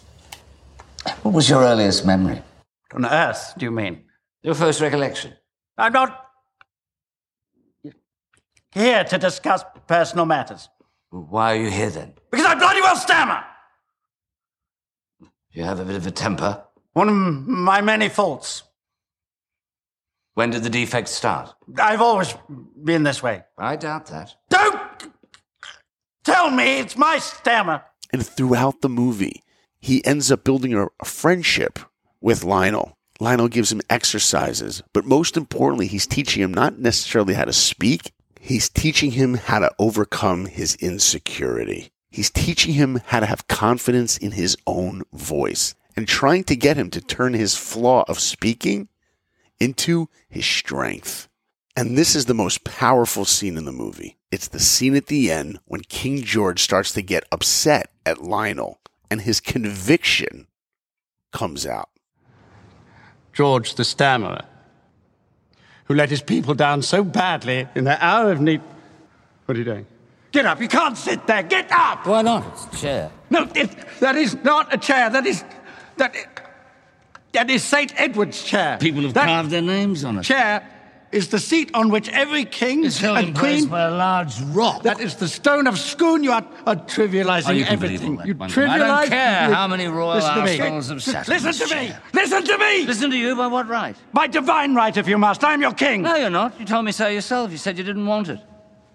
What 1.22 1.36
was 1.36 1.48
your 1.48 1.62
earliest 1.62 2.04
memory? 2.04 2.42
On 2.96 3.06
Earth, 3.06 3.54
do 3.60 3.66
you 3.66 3.70
mean? 3.70 4.06
Your 4.42 4.56
first 4.56 4.82
recollection? 4.82 5.34
I'm 5.78 5.94
not 5.94 6.20
here 8.72 9.04
to 9.04 9.18
discuss 9.20 9.64
personal 9.86 10.26
matters. 10.26 10.68
Why 11.12 11.54
are 11.54 11.62
you 11.62 11.70
here 11.70 11.92
then? 11.92 12.16
Because 12.32 12.48
I 12.48 12.56
bloody 12.56 12.82
well 12.82 12.96
stammer! 12.96 13.44
You 15.52 15.64
have 15.64 15.80
a 15.80 15.86
bit 15.86 15.96
of 15.96 16.08
a 16.08 16.12
temper. 16.12 16.64
One 16.94 17.08
of 17.08 17.14
my 17.14 17.82
many 17.82 18.10
faults. 18.10 18.64
When 20.34 20.50
did 20.50 20.64
the 20.64 20.70
defect 20.70 21.10
start? 21.10 21.54
I've 21.78 22.02
always 22.02 22.34
been 22.82 23.04
this 23.04 23.22
way. 23.22 23.44
I 23.58 23.76
doubt 23.76 24.08
that. 24.08 24.36
Don't 24.50 24.82
tell 26.24 26.50
me 26.50 26.80
it's 26.80 26.98
my 26.98 27.20
stammer. 27.20 27.84
And 28.14 28.26
throughout 28.26 28.82
the 28.82 28.90
movie, 28.90 29.44
he 29.80 30.06
ends 30.06 30.32
up 30.32 30.44
building 30.44 30.74
a, 30.74 30.86
a 30.86 31.06
friendship 31.06 31.80
with 32.22 32.44
Lionel. 32.44 32.98
Lionel 33.20 33.50
gives 33.50 33.72
him 33.72 33.82
exercises, 33.90 34.82
but 34.94 35.06
most 35.06 35.38
importantly, 35.38 35.88
he's 35.88 36.08
teaching 36.08 36.42
him 36.42 36.54
not 36.54 36.80
necessarily 36.80 37.34
how 37.34 37.46
to 37.46 37.54
speak, 37.54 38.14
he's 38.40 38.70
teaching 38.70 39.12
him 39.12 39.36
how 39.36 39.60
to 39.60 39.72
overcome 39.78 40.46
his 40.46 40.76
insecurity. 40.76 41.92
He's 42.10 42.30
teaching 42.30 42.74
him 42.74 43.02
how 43.06 43.20
to 43.20 43.26
have 43.26 43.48
confidence 43.48 44.18
in 44.18 44.32
his 44.32 44.58
own 44.66 45.04
voice 45.14 45.76
and 45.96 46.08
trying 46.08 46.44
to 46.46 46.56
get 46.56 46.78
him 46.78 46.90
to 46.92 47.02
turn 47.02 47.34
his 47.34 47.56
flaw 47.56 48.04
of 48.08 48.20
speaking 48.20 48.88
into 49.62 50.10
his 50.28 50.46
strength. 50.46 51.30
And 51.76 51.98
this 51.98 52.16
is 52.16 52.26
the 52.26 52.34
most 52.34 52.66
powerful 52.66 53.24
scene 53.24 53.58
in 53.58 53.66
the 53.66 53.72
movie. 53.72 54.18
It's 54.32 54.48
the 54.48 54.60
scene 54.60 54.96
at 54.96 55.06
the 55.06 55.32
end 55.32 55.60
when 55.66 55.82
King 55.82 56.24
George 56.24 56.62
starts 56.62 56.92
to 56.94 57.02
get 57.02 57.26
upset 57.32 57.92
at 58.06 58.24
Lionel 58.24 58.80
and 59.10 59.22
his 59.22 59.40
conviction 59.40 60.48
comes 61.32 61.66
out. 61.66 61.90
George 63.34 63.76
the 63.76 63.86
Stammerer, 63.86 64.44
who 65.86 65.94
let 65.94 66.10
his 66.10 66.22
people 66.22 66.54
down 66.54 66.82
so 66.82 67.04
badly 67.04 67.68
in 67.76 67.86
their 67.86 68.00
hour 68.02 68.32
of 68.32 68.42
need. 68.42 68.62
What 69.46 69.56
are 69.56 69.60
you 69.60 69.66
doing? 69.66 69.86
Get 70.32 70.46
up! 70.46 70.62
You 70.62 70.68
can't 70.68 70.98
sit 70.98 71.28
there! 71.28 71.44
Get 71.44 71.72
up! 71.72 72.06
Why 72.08 72.22
not? 72.22 72.46
It's 72.54 72.66
a 72.66 72.82
chair. 72.82 73.12
No, 73.30 73.50
it, 73.54 73.70
that 74.00 74.16
is 74.16 74.36
not 74.44 74.74
a 74.74 74.78
chair. 74.78 75.10
That 75.10 75.26
is. 75.26 75.44
That, 75.98 76.16
that 77.34 77.50
is 77.50 77.64
St. 77.64 77.94
Edward's 77.96 78.44
chair. 78.44 78.78
People 78.80 79.02
have 79.04 79.14
that 79.14 79.26
carved 79.26 79.50
their 79.50 79.62
names 79.62 80.04
on 80.04 80.18
it. 80.20 80.24
chair 80.24 80.68
is 81.12 81.28
the 81.28 81.40
seat 81.40 81.70
on 81.74 81.90
which 81.90 82.08
every 82.10 82.46
king 82.46 82.86
It's 82.86 82.98
held 82.98 83.18
in 83.18 83.26
and 83.26 83.36
place 83.36 83.62
queen. 83.64 83.70
by 83.70 83.82
a 83.82 83.92
large 83.92 84.40
rock. 84.54 84.84
That 84.84 85.02
is 85.02 85.16
the 85.16 85.28
stone 85.28 85.68
of 85.68 85.78
Scone. 85.78 86.24
You 86.24 86.32
are, 86.32 86.46
are 86.66 86.76
trivializing 86.78 87.50
Oh, 87.50 87.52
you 87.52 87.66
can 87.66 87.80
believe 87.80 88.02
everything. 88.02 88.26
you 88.28 88.34
Bunkum. 88.36 88.70
I 88.70 88.78
don't 88.78 89.10
care 89.10 89.50
you- 89.50 89.54
how 89.54 89.68
many 89.68 89.88
royal 89.88 90.20
me. 90.44 90.58
have 90.58 91.04
sat 91.04 91.28
Listen 91.28 91.52
to 91.54 91.76
me. 91.76 91.88
chair. 91.90 92.02
Listen 92.14 92.44
to 92.46 92.58
me. 92.58 92.86
Listen 92.86 93.10
to 93.12 93.18
you 93.18 93.36
by 93.36 93.48
what 93.48 93.68
right? 93.68 93.98
By 94.14 94.28
divine 94.28 94.74
right, 94.74 94.96
if 94.96 95.08
you 95.10 95.18
must. 95.18 95.44
I'm 95.44 95.62
your 95.62 95.74
king. 95.74 96.02
No, 96.04 96.16
you're 96.16 96.30
not. 96.30 96.58
You 96.60 96.66
told 96.66 96.86
me 96.86 96.94
so 96.94 97.10
yourself. 97.10 97.52
You 97.52 97.58
said 97.58 97.78
you 97.78 97.84
didn't 97.84 98.06
want 98.06 98.30
it. 98.30 98.40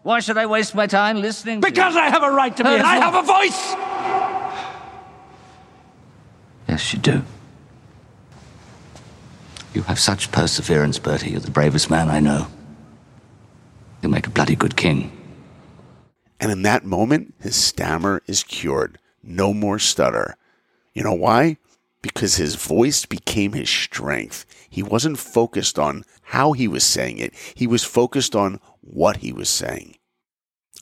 Why 0.02 0.21
should 0.21 0.38
I 0.38 0.47
waste 0.47 0.75
my 0.75 0.87
time 0.87 1.21
listening 1.21 1.61
to 1.61 1.66
Because? 1.66 1.97
I 1.97 2.09
have 2.09 2.23
a 2.23 2.31
right 2.31 2.57
to 2.57 2.62
be. 2.64 2.71
I 2.71 2.97
have 2.97 3.14
a 3.14 3.23
voice. 3.23 3.75
Yes, 6.69 6.93
you 6.95 6.99
do. 7.00 7.23
You 9.76 9.83
have 9.83 10.00
such 10.00 10.33
perseverance, 10.33 10.99
Bertie. 10.99 11.33
You're 11.33 11.40
the 11.40 11.50
bravest 11.50 11.90
man 11.90 12.09
I 12.09 12.18
know. 12.18 12.47
You'll 14.00 14.11
make 14.11 14.26
a 14.26 14.30
bloody 14.30 14.56
good 14.56 14.75
king. 14.75 15.12
And 16.40 16.50
in 16.50 16.62
that 16.62 16.87
moment, 16.87 17.35
his 17.40 17.56
stammer 17.56 18.23
is 18.26 18.42
cured. 18.42 18.99
No 19.23 19.52
more 19.52 19.78
stutter. 19.78 20.38
You 20.95 21.02
know 21.02 21.12
why? 21.12 21.59
Because 22.00 22.37
his 22.37 22.54
voice 22.54 23.04
became 23.04 23.52
his 23.52 23.68
strength. 23.68 24.47
He 24.71 24.83
wasn't 24.83 25.18
focused 25.18 25.78
on 25.78 26.04
how 26.23 26.52
he 26.52 26.66
was 26.66 26.83
saying 26.83 27.18
it, 27.18 27.35
he 27.54 27.66
was 27.66 27.85
focused 27.85 28.35
on 28.35 28.61
what 28.80 29.18
he 29.18 29.30
was 29.30 29.50
saying. 29.50 29.99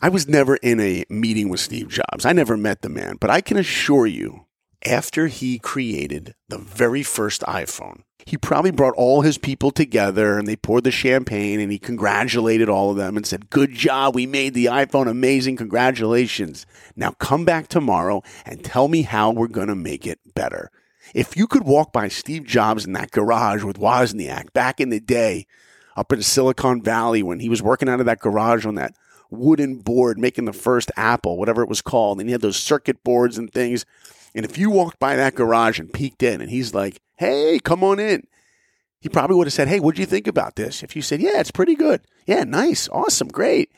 I 0.00 0.08
was 0.08 0.28
never 0.28 0.54
in 0.54 0.78
a 0.78 1.04
meeting 1.08 1.48
with 1.48 1.58
Steve 1.58 1.88
Jobs. 1.88 2.24
I 2.24 2.32
never 2.32 2.56
met 2.56 2.82
the 2.82 2.88
man, 2.88 3.16
but 3.20 3.28
I 3.28 3.40
can 3.40 3.56
assure 3.56 4.06
you, 4.06 4.46
after 4.86 5.26
he 5.26 5.58
created 5.58 6.36
the 6.48 6.58
very 6.58 7.02
first 7.02 7.40
iPhone, 7.42 8.02
he 8.26 8.38
probably 8.38 8.70
brought 8.70 8.94
all 8.94 9.20
his 9.20 9.38
people 9.38 9.70
together 9.70 10.38
and 10.38 10.46
they 10.46 10.56
poured 10.56 10.84
the 10.84 10.90
champagne 10.90 11.60
and 11.60 11.70
he 11.70 11.78
congratulated 11.78 12.68
all 12.68 12.90
of 12.90 12.96
them 12.96 13.16
and 13.16 13.26
said, 13.26 13.50
Good 13.50 13.72
job. 13.72 14.14
We 14.14 14.26
made 14.26 14.54
the 14.54 14.66
iPhone 14.66 15.08
amazing. 15.08 15.56
Congratulations. 15.56 16.64
Now 16.96 17.10
come 17.12 17.44
back 17.44 17.68
tomorrow 17.68 18.22
and 18.46 18.64
tell 18.64 18.88
me 18.88 19.02
how 19.02 19.30
we're 19.30 19.48
going 19.48 19.68
to 19.68 19.74
make 19.74 20.06
it 20.06 20.20
better. 20.34 20.70
If 21.14 21.36
you 21.36 21.46
could 21.46 21.64
walk 21.64 21.92
by 21.92 22.08
Steve 22.08 22.44
Jobs 22.44 22.86
in 22.86 22.92
that 22.94 23.10
garage 23.10 23.62
with 23.62 23.78
Wozniak 23.78 24.52
back 24.52 24.80
in 24.80 24.88
the 24.88 25.00
day 25.00 25.46
up 25.96 26.12
in 26.12 26.22
Silicon 26.22 26.82
Valley 26.82 27.22
when 27.22 27.40
he 27.40 27.48
was 27.48 27.62
working 27.62 27.88
out 27.88 28.00
of 28.00 28.06
that 28.06 28.20
garage 28.20 28.64
on 28.64 28.74
that 28.76 28.94
wooden 29.30 29.76
board 29.76 30.18
making 30.18 30.46
the 30.46 30.52
first 30.52 30.90
Apple, 30.96 31.36
whatever 31.36 31.62
it 31.62 31.68
was 31.68 31.82
called, 31.82 32.20
and 32.20 32.28
he 32.28 32.32
had 32.32 32.40
those 32.40 32.56
circuit 32.56 33.04
boards 33.04 33.36
and 33.36 33.52
things. 33.52 33.84
And 34.34 34.44
if 34.44 34.58
you 34.58 34.70
walked 34.70 34.98
by 34.98 35.14
that 35.16 35.34
garage 35.34 35.78
and 35.78 35.92
peeked 35.92 36.22
in 36.22 36.40
and 36.40 36.50
he's 36.50 36.74
like, 36.74 37.00
hey, 37.16 37.59
come 37.62 37.85
on 37.85 37.99
in, 37.99 38.26
he 39.00 39.09
probably 39.09 39.37
would 39.37 39.47
have 39.47 39.52
said, 39.52 39.68
hey, 39.68 39.80
what'd 39.80 39.99
you 39.99 40.06
think 40.06 40.26
about 40.26 40.56
this? 40.56 40.83
If 40.83 40.97
you 40.97 41.02
said, 41.02 41.21
yeah, 41.21 41.40
it's 41.40 41.50
pretty 41.50 41.75
good. 41.75 42.00
Yeah, 42.26 42.44
nice, 42.44 42.88
awesome, 42.88 43.28
great. 43.28 43.71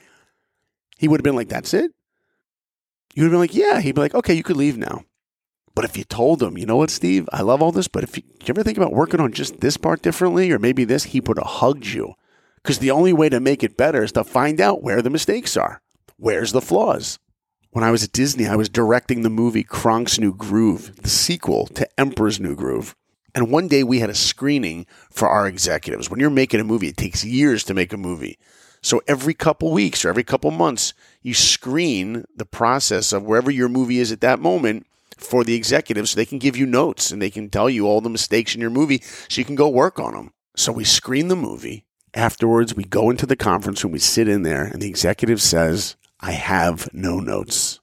He 0.99 1.09
would 1.09 1.19
have 1.19 1.25
been 1.25 1.37
like, 1.37 1.49
that's 1.49 1.75
it? 1.75 1.91
You 3.15 3.23
would 3.23 3.27
have 3.27 3.33
been 3.33 3.41
like, 3.41 3.55
yeah. 3.55 3.81
He'd 3.81 3.95
be 3.95 4.01
like, 4.01 4.15
okay, 4.15 4.35
you 4.35 4.43
could 4.43 4.57
leave 4.57 4.79
now. 4.79 5.03
But 5.75 5.85
if 5.85 5.97
you 5.97 6.05
told 6.05 6.43
him, 6.43 6.57
you 6.57 6.65
know 6.65 6.77
what, 6.77 6.91
Steve, 6.91 7.29
I 7.33 7.43
love 7.43 7.61
all 7.61 7.73
this, 7.73 7.89
but 7.89 8.05
if 8.05 8.17
you, 8.17 8.23
you 8.27 8.47
ever 8.49 8.63
think 8.63 8.79
about 8.79 8.93
working 8.93 9.21
on 9.21 9.33
just 9.33 9.61
this 9.61 9.77
part 9.77 10.01
differently 10.01 10.51
or 10.51 10.59
maybe 10.59 10.85
this, 10.85 11.05
he 11.05 11.21
would 11.21 11.39
have 11.39 11.47
hugged 11.47 11.87
you. 11.87 12.15
Because 12.63 12.79
the 12.79 12.91
only 12.91 13.13
way 13.13 13.29
to 13.29 13.41
make 13.41 13.63
it 13.63 13.77
better 13.77 14.03
is 14.03 14.13
to 14.13 14.25
find 14.25 14.61
out 14.61 14.83
where 14.83 15.03
the 15.03 15.11
mistakes 15.11 15.57
are. 15.57 15.83
Where's 16.17 16.53
the 16.53 16.63
flaws? 16.63 17.19
When 17.71 17.85
I 17.85 17.91
was 17.91 18.05
at 18.05 18.13
Disney, 18.13 18.47
I 18.47 18.57
was 18.57 18.69
directing 18.69 19.23
the 19.23 19.29
movie 19.29 19.65
Kronk's 19.65 20.19
New 20.19 20.33
Groove, 20.33 20.97
the 21.03 21.11
sequel 21.11 21.67
to 21.69 21.89
Emperor's 22.01 22.41
New 22.41 22.55
Groove. 22.55 22.97
And 23.37 23.51
one 23.51 23.69
day 23.69 23.85
we 23.85 24.01
had 24.01 24.09
a 24.09 24.15
screening 24.15 24.87
for 25.11 25.29
our 25.29 25.47
executives. 25.47 26.09
When 26.09 26.19
you're 26.19 26.31
making 26.31 26.59
a 26.59 26.65
movie, 26.65 26.89
it 26.89 26.97
takes 26.97 27.23
years 27.23 27.63
to 27.65 27.75
make 27.75 27.93
a 27.93 27.99
movie. 27.99 28.39
So 28.81 29.03
every 29.07 29.35
couple 29.35 29.71
weeks 29.73 30.05
or 30.05 30.09
every 30.09 30.25
couple 30.25 30.51
months, 30.51 30.95
you 31.21 31.35
screen 31.35 32.25
the 32.35 32.47
process 32.47 33.13
of 33.13 33.25
wherever 33.25 33.51
your 33.51 33.69
movie 33.69 33.99
is 33.99 34.11
at 34.11 34.23
that 34.23 34.41
moment 34.41 34.87
for 35.19 35.45
the 35.45 35.55
executives 35.55 36.11
so 36.11 36.17
they 36.17 36.25
can 36.25 36.39
give 36.39 36.57
you 36.57 36.65
notes 36.65 37.11
and 37.11 37.21
they 37.21 37.29
can 37.29 37.51
tell 37.51 37.69
you 37.69 37.87
all 37.87 38.01
the 38.01 38.09
mistakes 38.09 38.55
in 38.55 38.61
your 38.63 38.71
movie 38.71 39.03
so 39.29 39.39
you 39.39 39.45
can 39.45 39.55
go 39.55 39.69
work 39.69 39.99
on 39.99 40.15
them. 40.15 40.33
So 40.57 40.73
we 40.73 40.85
screen 40.85 41.29
the 41.29 41.37
movie. 41.37 41.85
Afterwards, 42.15 42.75
we 42.75 42.85
go 42.85 43.11
into 43.11 43.27
the 43.27 43.37
conference 43.37 43.85
room, 43.85 43.93
we 43.93 43.99
sit 43.99 44.29
in 44.29 44.45
there, 44.45 44.65
and 44.65 44.81
the 44.81 44.89
executive 44.89 45.43
says, 45.43 45.97
I 46.21 46.33
have 46.33 46.89
no 46.95 47.21
notes. 47.21 47.81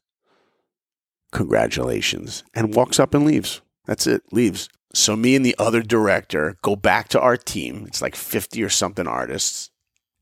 Congratulations. 1.32 2.44
And 2.56 2.74
walks 2.74 3.00
up 3.00 3.14
and 3.14 3.24
leaves. 3.24 3.62
That's 3.86 4.08
it, 4.08 4.24
leaves. 4.32 4.68
So 4.94 5.16
me 5.16 5.36
and 5.36 5.46
the 5.46 5.56
other 5.58 5.82
director 5.82 6.58
go 6.62 6.76
back 6.76 7.10
to 7.10 7.20
our 7.20 7.36
team. 7.36 7.86
It's 7.88 8.02
like 8.02 8.16
50 8.16 8.64
or 8.64 8.70
something 8.70 9.08
artists. 9.08 9.72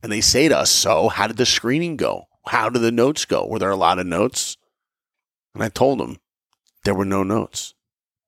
And 0.01 0.12
they 0.12 0.22
say 0.22 0.48
to 0.48 0.58
us, 0.58 0.72
So, 0.72 1.10
how 1.10 1.28
did 1.28 1.38
the 1.38 1.46
screening 1.46 1.98
go? 1.98 2.25
How 2.48 2.70
did 2.70 2.82
the 2.82 2.92
notes 2.92 3.25
go? 3.25 3.46
Were 3.46 3.60
there 3.60 3.70
a 3.70 3.75
lot 3.75 4.00
of 4.00 4.08
notes? 4.08 4.58
And 5.54 5.63
I 5.63 5.70
told 5.70 6.00
them 6.00 6.18
there 6.86 6.96
were 6.96 7.06
no 7.06 7.24
notes. 7.24 7.74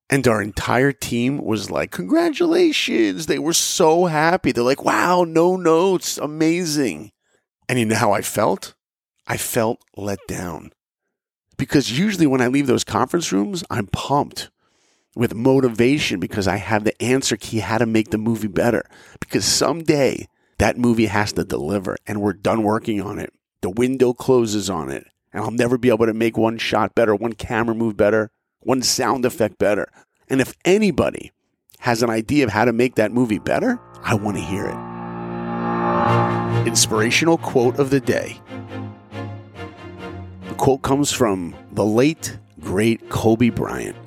And 0.09 0.27
our 0.27 0.41
entire 0.41 0.91
team 0.91 1.43
was 1.43 1.71
like, 1.71 1.91
Congratulations. 1.91 3.25
They 3.25 3.39
were 3.39 3.53
so 3.53 4.05
happy. 4.05 4.51
They're 4.51 4.63
like, 4.63 4.83
Wow, 4.83 5.23
no 5.23 5.55
notes. 5.55 6.17
Amazing. 6.17 7.11
And 7.69 7.79
you 7.79 7.85
know 7.85 7.95
how 7.95 8.11
I 8.11 8.21
felt? 8.21 8.75
I 9.25 9.37
felt 9.37 9.81
let 9.95 10.19
down. 10.27 10.73
Because 11.57 11.97
usually 11.97 12.27
when 12.27 12.41
I 12.41 12.47
leave 12.47 12.67
those 12.67 12.83
conference 12.83 13.31
rooms, 13.31 13.63
I'm 13.69 13.87
pumped 13.87 14.49
with 15.15 15.35
motivation 15.35 16.19
because 16.19 16.47
I 16.47 16.57
have 16.57 16.83
the 16.83 16.99
answer 17.01 17.37
key 17.37 17.59
how 17.59 17.77
to 17.77 17.85
make 17.85 18.09
the 18.09 18.17
movie 18.17 18.47
better. 18.47 18.83
Because 19.19 19.45
someday 19.45 20.27
that 20.57 20.77
movie 20.77 21.07
has 21.07 21.33
to 21.33 21.43
deliver 21.43 21.97
and 22.07 22.21
we're 22.21 22.33
done 22.33 22.63
working 22.63 23.01
on 23.01 23.19
it. 23.19 23.33
The 23.61 23.69
window 23.69 24.13
closes 24.13 24.69
on 24.69 24.89
it 24.89 25.05
and 25.31 25.43
I'll 25.43 25.51
never 25.51 25.77
be 25.77 25.89
able 25.89 26.05
to 26.05 26.13
make 26.13 26.37
one 26.37 26.57
shot 26.57 26.95
better, 26.95 27.15
one 27.15 27.33
camera 27.33 27.75
move 27.75 27.97
better, 27.97 28.31
one 28.59 28.81
sound 28.81 29.25
effect 29.25 29.57
better. 29.57 29.87
And 30.29 30.41
if 30.41 30.53
anybody 30.65 31.31
has 31.79 32.01
an 32.01 32.09
idea 32.09 32.45
of 32.45 32.51
how 32.51 32.65
to 32.65 32.73
make 32.73 32.95
that 32.95 33.11
movie 33.11 33.39
better, 33.39 33.79
I 34.03 34.15
want 34.15 34.37
to 34.37 34.43
hear 34.43 34.67
it. 34.67 36.67
Inspirational 36.67 37.37
quote 37.37 37.77
of 37.77 37.89
the 37.89 37.99
day. 37.99 38.39
The 40.47 40.55
quote 40.55 40.81
comes 40.81 41.11
from 41.11 41.55
the 41.71 41.85
late, 41.85 42.37
great 42.59 43.09
Kobe 43.09 43.49
Bryant. 43.49 43.97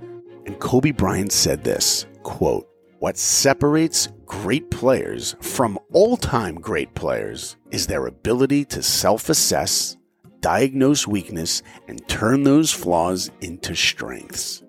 And 0.47 0.59
Kobe 0.61 0.93
Bryant 0.93 1.33
said 1.33 1.65
this 1.65 2.07
quote, 2.23 2.69
What 3.01 3.19
separates 3.19 4.09
great 4.25 4.71
players 4.71 5.35
from 5.41 5.79
all 5.93 6.17
time 6.17 6.55
great 6.55 6.95
players 6.95 7.57
is 7.73 7.87
their 7.87 8.07
ability 8.07 8.65
to 8.67 8.83
self 8.83 9.29
assess, 9.29 9.97
diagnose 10.41 11.07
weakness, 11.07 11.63
and 11.89 12.07
turn 12.09 12.45
those 12.45 12.73
flaws 12.73 13.31
into 13.41 13.75
strengths. 13.75 14.63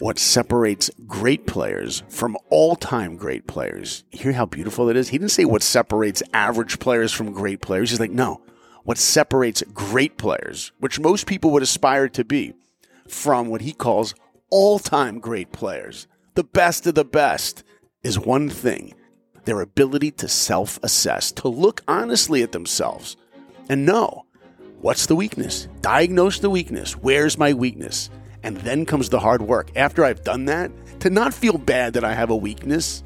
What 0.00 0.18
separates 0.18 0.90
great 1.06 1.46
players 1.46 2.02
from 2.08 2.36
all 2.50 2.74
time 2.74 3.16
great 3.16 3.46
players. 3.46 4.02
Hear 4.10 4.32
how 4.32 4.46
beautiful 4.46 4.86
that 4.86 4.96
is? 4.96 5.10
He 5.10 5.18
didn't 5.18 5.30
say 5.30 5.44
what 5.44 5.62
separates 5.62 6.24
average 6.34 6.80
players 6.80 7.12
from 7.12 7.32
great 7.32 7.62
players. 7.62 7.90
He's 7.90 8.00
like, 8.00 8.10
no, 8.10 8.42
what 8.82 8.98
separates 8.98 9.62
great 9.72 10.18
players, 10.18 10.72
which 10.80 10.98
most 10.98 11.28
people 11.28 11.52
would 11.52 11.62
aspire 11.62 12.08
to 12.08 12.24
be, 12.24 12.54
from 13.06 13.46
what 13.46 13.60
he 13.60 13.72
calls 13.72 14.16
all 14.52 14.78
time 14.78 15.18
great 15.18 15.50
players, 15.50 16.06
the 16.34 16.44
best 16.44 16.86
of 16.86 16.94
the 16.94 17.06
best, 17.06 17.64
is 18.02 18.18
one 18.18 18.50
thing 18.50 18.92
their 19.44 19.62
ability 19.62 20.10
to 20.10 20.28
self 20.28 20.78
assess, 20.84 21.32
to 21.32 21.48
look 21.48 21.80
honestly 21.88 22.42
at 22.42 22.52
themselves 22.52 23.16
and 23.70 23.86
know 23.86 24.26
what's 24.82 25.06
the 25.06 25.16
weakness, 25.16 25.68
diagnose 25.80 26.38
the 26.38 26.50
weakness, 26.50 26.92
where's 26.92 27.38
my 27.38 27.54
weakness, 27.54 28.10
and 28.42 28.58
then 28.58 28.84
comes 28.84 29.08
the 29.08 29.20
hard 29.20 29.40
work. 29.40 29.70
After 29.74 30.04
I've 30.04 30.22
done 30.22 30.44
that, 30.44 30.70
to 31.00 31.08
not 31.08 31.32
feel 31.32 31.56
bad 31.56 31.94
that 31.94 32.04
I 32.04 32.12
have 32.12 32.28
a 32.28 32.36
weakness, 32.36 33.02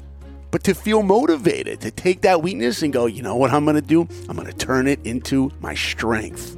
but 0.51 0.65
to 0.65 0.75
feel 0.75 1.01
motivated 1.01 1.79
to 1.79 1.91
take 1.91 2.21
that 2.21 2.43
weakness 2.43 2.83
and 2.83 2.91
go, 2.91 3.05
you 3.05 3.21
know 3.21 3.37
what 3.37 3.51
I'm 3.51 3.63
going 3.63 3.75
to 3.75 3.81
do? 3.81 4.01
I'm 4.27 4.35
going 4.35 4.51
to 4.51 4.53
turn 4.53 4.87
it 4.87 4.99
into 5.05 5.51
my 5.61 5.75
strength. 5.75 6.57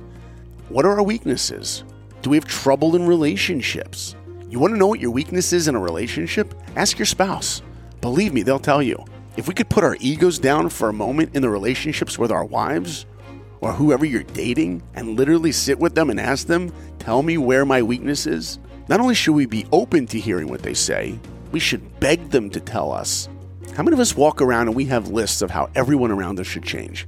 What 0.69 0.85
are 0.85 0.97
our 0.97 1.03
weaknesses? 1.03 1.83
Do 2.23 2.31
we 2.31 2.37
have 2.37 2.45
trouble 2.45 2.95
in 2.95 3.05
relationships? 3.05 4.15
You 4.49 4.57
want 4.57 4.73
to 4.73 4.79
know 4.79 4.87
what 4.87 4.99
your 4.99 5.11
weakness 5.11 5.53
is 5.53 5.67
in 5.67 5.75
a 5.75 5.79
relationship? 5.79 6.55
Ask 6.75 6.97
your 6.97 7.05
spouse. 7.05 7.61
Believe 8.01 8.33
me, 8.33 8.41
they'll 8.41 8.57
tell 8.57 8.81
you. 8.81 9.05
If 9.37 9.47
we 9.47 9.53
could 9.53 9.69
put 9.69 9.83
our 9.83 9.95
egos 9.99 10.39
down 10.39 10.69
for 10.69 10.89
a 10.89 10.93
moment 10.93 11.35
in 11.35 11.43
the 11.43 11.49
relationships 11.49 12.17
with 12.17 12.31
our 12.31 12.43
wives 12.43 13.05
or 13.61 13.73
whoever 13.73 14.05
you're 14.05 14.23
dating 14.23 14.81
and 14.95 15.15
literally 15.15 15.51
sit 15.51 15.77
with 15.77 15.93
them 15.93 16.09
and 16.09 16.19
ask 16.19 16.47
them, 16.47 16.73
tell 16.97 17.21
me 17.21 17.37
where 17.37 17.63
my 17.63 17.83
weakness 17.83 18.25
is, 18.25 18.57
Not 18.89 18.99
only 18.99 19.13
should 19.13 19.35
we 19.35 19.45
be 19.45 19.67
open 19.71 20.07
to 20.07 20.19
hearing 20.19 20.47
what 20.47 20.63
they 20.63 20.73
say, 20.73 21.19
we 21.51 21.59
should 21.59 21.99
beg 21.99 22.31
them 22.31 22.49
to 22.49 22.59
tell 22.59 22.91
us. 22.91 23.29
How 23.75 23.83
many 23.83 23.93
of 23.93 23.99
us 23.99 24.17
walk 24.17 24.41
around 24.41 24.67
and 24.67 24.75
we 24.75 24.85
have 24.85 25.09
lists 25.09 25.43
of 25.43 25.51
how 25.51 25.69
everyone 25.75 26.09
around 26.09 26.39
us 26.39 26.47
should 26.47 26.63
change? 26.63 27.07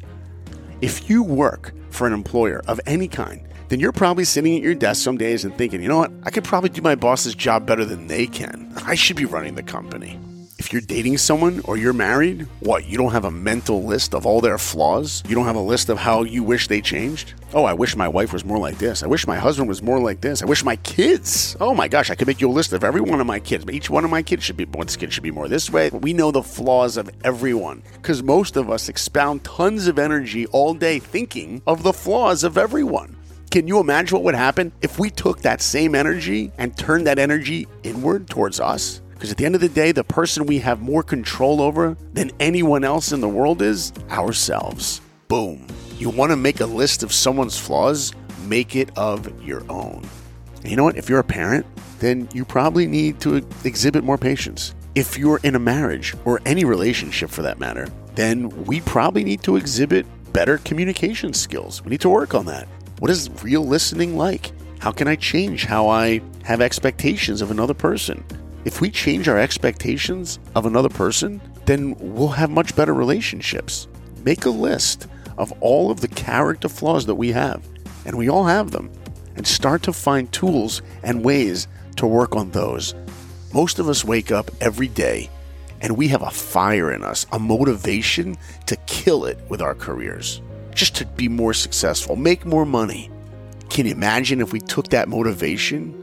If 0.81 1.09
you 1.09 1.23
work 1.23 1.73
for 1.89 2.05
an 2.05 2.13
employer 2.13 2.61
of 2.67 2.79
any 2.85 3.07
kind, 3.07 3.47
then 3.71 3.79
you're 3.79 3.93
probably 3.93 4.25
sitting 4.25 4.53
at 4.57 4.61
your 4.61 4.75
desk 4.75 5.01
some 5.01 5.17
days 5.17 5.45
and 5.45 5.55
thinking, 5.55 5.81
you 5.81 5.87
know 5.87 5.97
what, 5.97 6.11
I 6.23 6.29
could 6.29 6.43
probably 6.43 6.69
do 6.69 6.81
my 6.81 6.95
boss's 6.95 7.33
job 7.33 7.65
better 7.65 7.85
than 7.85 8.07
they 8.07 8.27
can. 8.27 8.69
I 8.85 8.95
should 8.95 9.15
be 9.15 9.23
running 9.23 9.55
the 9.55 9.63
company. 9.63 10.19
If 10.57 10.73
you're 10.73 10.81
dating 10.81 11.19
someone 11.19 11.61
or 11.63 11.77
you're 11.77 11.93
married, 11.93 12.47
what, 12.59 12.85
you 12.85 12.97
don't 12.97 13.13
have 13.13 13.23
a 13.23 13.31
mental 13.31 13.83
list 13.83 14.13
of 14.13 14.25
all 14.25 14.41
their 14.41 14.57
flaws? 14.57 15.23
You 15.25 15.35
don't 15.35 15.45
have 15.45 15.55
a 15.55 15.61
list 15.61 15.87
of 15.87 15.97
how 15.97 16.23
you 16.23 16.43
wish 16.43 16.67
they 16.67 16.81
changed? 16.81 17.33
Oh, 17.53 17.63
I 17.63 17.71
wish 17.71 17.95
my 17.95 18.09
wife 18.09 18.33
was 18.33 18.43
more 18.43 18.57
like 18.57 18.77
this. 18.77 19.03
I 19.03 19.07
wish 19.07 19.25
my 19.25 19.37
husband 19.37 19.69
was 19.69 19.81
more 19.81 19.99
like 19.99 20.19
this. 20.19 20.43
I 20.43 20.45
wish 20.45 20.65
my 20.65 20.75
kids. 20.75 21.55
Oh 21.61 21.73
my 21.73 21.87
gosh, 21.87 22.11
I 22.11 22.15
could 22.15 22.27
make 22.27 22.41
you 22.41 22.49
a 22.49 22.51
list 22.51 22.73
of 22.73 22.83
every 22.83 23.01
one 23.01 23.21
of 23.21 23.25
my 23.25 23.39
kids. 23.39 23.63
Each 23.71 23.89
one 23.89 24.03
of 24.03 24.11
my 24.11 24.21
kids 24.21 24.43
should 24.43 24.57
be 24.57 24.65
one 24.65 24.87
kid 24.87 25.13
should 25.13 25.23
be 25.23 25.31
more 25.31 25.47
this 25.47 25.69
way. 25.69 25.89
We 25.91 26.11
know 26.11 26.31
the 26.31 26.43
flaws 26.43 26.97
of 26.97 27.09
everyone 27.23 27.83
because 27.93 28.21
most 28.21 28.57
of 28.57 28.69
us 28.69 28.89
expound 28.89 29.45
tons 29.45 29.87
of 29.87 29.97
energy 29.97 30.45
all 30.47 30.73
day 30.73 30.99
thinking 30.99 31.61
of 31.65 31.83
the 31.83 31.93
flaws 31.93 32.43
of 32.43 32.57
everyone. 32.57 33.15
Can 33.51 33.67
you 33.67 33.81
imagine 33.81 34.15
what 34.15 34.23
would 34.23 34.35
happen 34.35 34.71
if 34.81 34.97
we 34.97 35.09
took 35.09 35.41
that 35.41 35.61
same 35.61 35.93
energy 35.93 36.53
and 36.57 36.77
turned 36.77 37.05
that 37.05 37.19
energy 37.19 37.67
inward 37.83 38.29
towards 38.29 38.61
us? 38.61 39.01
Because 39.09 39.29
at 39.29 39.35
the 39.35 39.45
end 39.45 39.55
of 39.55 39.61
the 39.61 39.67
day, 39.67 39.91
the 39.91 40.05
person 40.05 40.45
we 40.45 40.59
have 40.59 40.79
more 40.79 41.03
control 41.03 41.61
over 41.61 41.97
than 42.13 42.31
anyone 42.39 42.85
else 42.85 43.11
in 43.11 43.19
the 43.19 43.27
world 43.27 43.61
is 43.61 43.91
ourselves. 44.09 45.01
Boom. 45.27 45.67
You 45.97 46.09
want 46.09 46.29
to 46.29 46.37
make 46.37 46.61
a 46.61 46.65
list 46.65 47.03
of 47.03 47.11
someone's 47.11 47.59
flaws? 47.59 48.13
Make 48.47 48.77
it 48.77 48.89
of 48.97 49.29
your 49.43 49.69
own. 49.69 50.07
And 50.61 50.69
you 50.69 50.77
know 50.77 50.85
what? 50.85 50.95
If 50.95 51.09
you're 51.09 51.19
a 51.19 51.23
parent, 51.23 51.65
then 51.99 52.29
you 52.33 52.45
probably 52.45 52.87
need 52.87 53.19
to 53.19 53.45
exhibit 53.65 54.05
more 54.05 54.17
patience. 54.17 54.73
If 54.95 55.17
you're 55.17 55.41
in 55.43 55.55
a 55.55 55.59
marriage 55.59 56.15
or 56.23 56.39
any 56.45 56.63
relationship 56.63 57.29
for 57.29 57.41
that 57.41 57.59
matter, 57.59 57.89
then 58.15 58.47
we 58.63 58.79
probably 58.79 59.25
need 59.25 59.43
to 59.43 59.57
exhibit 59.57 60.05
better 60.31 60.59
communication 60.59 61.33
skills. 61.33 61.83
We 61.83 61.89
need 61.89 62.01
to 62.01 62.09
work 62.09 62.33
on 62.33 62.45
that. 62.45 62.65
What 63.01 63.09
is 63.09 63.31
real 63.41 63.65
listening 63.65 64.15
like? 64.15 64.51
How 64.77 64.91
can 64.91 65.07
I 65.07 65.15
change 65.15 65.65
how 65.65 65.89
I 65.89 66.21
have 66.43 66.61
expectations 66.61 67.41
of 67.41 67.49
another 67.49 67.73
person? 67.73 68.23
If 68.63 68.79
we 68.79 68.91
change 68.91 69.27
our 69.27 69.39
expectations 69.39 70.37
of 70.53 70.67
another 70.67 70.87
person, 70.87 71.41
then 71.65 71.95
we'll 71.97 72.27
have 72.27 72.51
much 72.51 72.75
better 72.75 72.93
relationships. 72.93 73.87
Make 74.23 74.45
a 74.45 74.51
list 74.51 75.07
of 75.39 75.51
all 75.61 75.89
of 75.89 76.01
the 76.01 76.09
character 76.09 76.69
flaws 76.69 77.07
that 77.07 77.15
we 77.15 77.31
have, 77.31 77.67
and 78.05 78.19
we 78.19 78.29
all 78.29 78.45
have 78.45 78.69
them, 78.69 78.91
and 79.35 79.47
start 79.47 79.81
to 79.81 79.93
find 79.93 80.31
tools 80.31 80.83
and 81.01 81.25
ways 81.25 81.67
to 81.95 82.05
work 82.05 82.35
on 82.35 82.51
those. 82.51 82.93
Most 83.51 83.79
of 83.79 83.89
us 83.89 84.05
wake 84.05 84.31
up 84.31 84.51
every 84.61 84.89
day 84.89 85.27
and 85.81 85.97
we 85.97 86.07
have 86.09 86.21
a 86.21 86.29
fire 86.29 86.91
in 86.91 87.03
us, 87.03 87.25
a 87.31 87.39
motivation 87.39 88.37
to 88.67 88.75
kill 88.85 89.25
it 89.25 89.39
with 89.49 89.59
our 89.59 89.73
careers, 89.73 90.39
just 90.73 90.95
to 90.97 91.05
be 91.05 91.27
more 91.27 91.53
successful, 91.53 92.15
make 92.15 92.45
more 92.45 92.65
money. 92.65 93.09
Can 93.69 93.85
you 93.85 93.93
imagine 93.93 94.41
if 94.41 94.51
we 94.51 94.59
took 94.59 94.89
that 94.89 95.07
motivation 95.07 95.97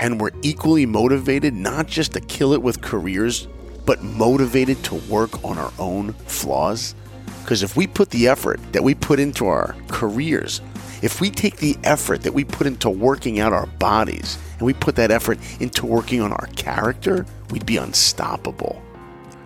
and 0.00 0.20
we're 0.20 0.30
equally 0.42 0.86
motivated 0.86 1.54
not 1.54 1.86
just 1.86 2.12
to 2.12 2.20
kill 2.20 2.52
it 2.52 2.62
with 2.62 2.80
careers, 2.80 3.46
but 3.84 4.02
motivated 4.02 4.82
to 4.84 4.94
work 5.10 5.44
on 5.44 5.58
our 5.58 5.72
own 5.78 6.12
flaws? 6.26 6.94
Because 7.42 7.62
if 7.62 7.76
we 7.76 7.86
put 7.86 8.10
the 8.10 8.26
effort 8.28 8.58
that 8.72 8.82
we 8.82 8.94
put 8.94 9.20
into 9.20 9.46
our 9.46 9.76
careers, 9.88 10.62
if 11.02 11.20
we 11.20 11.30
take 11.30 11.58
the 11.58 11.76
effort 11.84 12.22
that 12.22 12.32
we 12.32 12.44
put 12.44 12.66
into 12.66 12.88
working 12.88 13.38
out 13.38 13.52
our 13.52 13.66
bodies 13.66 14.38
and 14.52 14.62
we 14.62 14.72
put 14.72 14.96
that 14.96 15.10
effort 15.10 15.38
into 15.60 15.84
working 15.84 16.22
on 16.22 16.32
our 16.32 16.46
character, 16.56 17.26
we'd 17.50 17.66
be 17.66 17.76
unstoppable. 17.76 18.82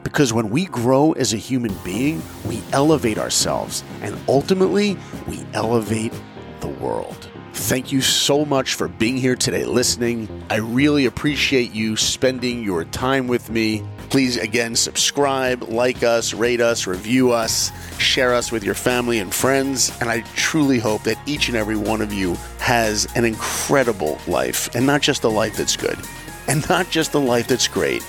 Because 0.05 0.33
when 0.33 0.51
we 0.51 0.67
grow 0.67 1.13
as 1.13 1.33
a 1.33 1.37
human 1.37 1.75
being, 1.85 2.23
we 2.47 2.63
elevate 2.73 3.19
ourselves 3.19 3.85
and 4.03 4.19
ultimately 4.29 4.97
we 5.27 5.45
elevate 5.53 6.13
the 6.61 6.69
world. 6.69 7.29
Thank 7.53 7.91
you 7.91 8.01
so 8.01 8.45
much 8.45 8.75
for 8.75 8.89
being 8.89 9.17
here 9.17 9.35
today 9.35 9.65
listening. 9.65 10.29
I 10.49 10.57
really 10.57 11.07
appreciate 11.07 11.73
you 11.73 11.97
spending 11.97 12.63
your 12.63 12.85
time 12.85 13.27
with 13.27 13.51
me. 13.51 13.85
Please, 14.11 14.37
again, 14.37 14.77
subscribe, 14.77 15.65
like 15.65 16.03
us, 16.03 16.33
rate 16.33 16.61
us, 16.61 16.87
review 16.87 17.33
us, 17.33 17.71
share 17.99 18.33
us 18.33 18.53
with 18.53 18.65
your 18.65 18.75
family 18.75 19.19
and 19.19 19.35
friends. 19.35 19.93
And 20.01 20.09
I 20.09 20.21
truly 20.35 20.79
hope 20.79 21.03
that 21.03 21.19
each 21.27 21.49
and 21.49 21.57
every 21.57 21.77
one 21.77 22.01
of 22.01 22.13
you 22.13 22.37
has 22.61 23.07
an 23.17 23.25
incredible 23.25 24.19
life, 24.27 24.75
and 24.75 24.87
not 24.87 25.03
just 25.03 25.25
a 25.25 25.29
life 25.29 25.57
that's 25.57 25.77
good, 25.77 25.99
and 26.47 26.67
not 26.71 26.89
just 26.89 27.13
a 27.15 27.19
life 27.19 27.49
that's 27.49 27.69
great, 27.69 28.03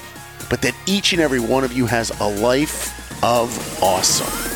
but 0.50 0.62
that 0.62 0.76
each 0.86 1.14
and 1.14 1.22
every 1.22 1.40
one 1.40 1.64
of 1.64 1.74
you 1.74 1.86
has 1.86 2.12
a 2.20 2.28
life 2.28 3.24
of 3.24 3.84
awesome. 3.84 4.49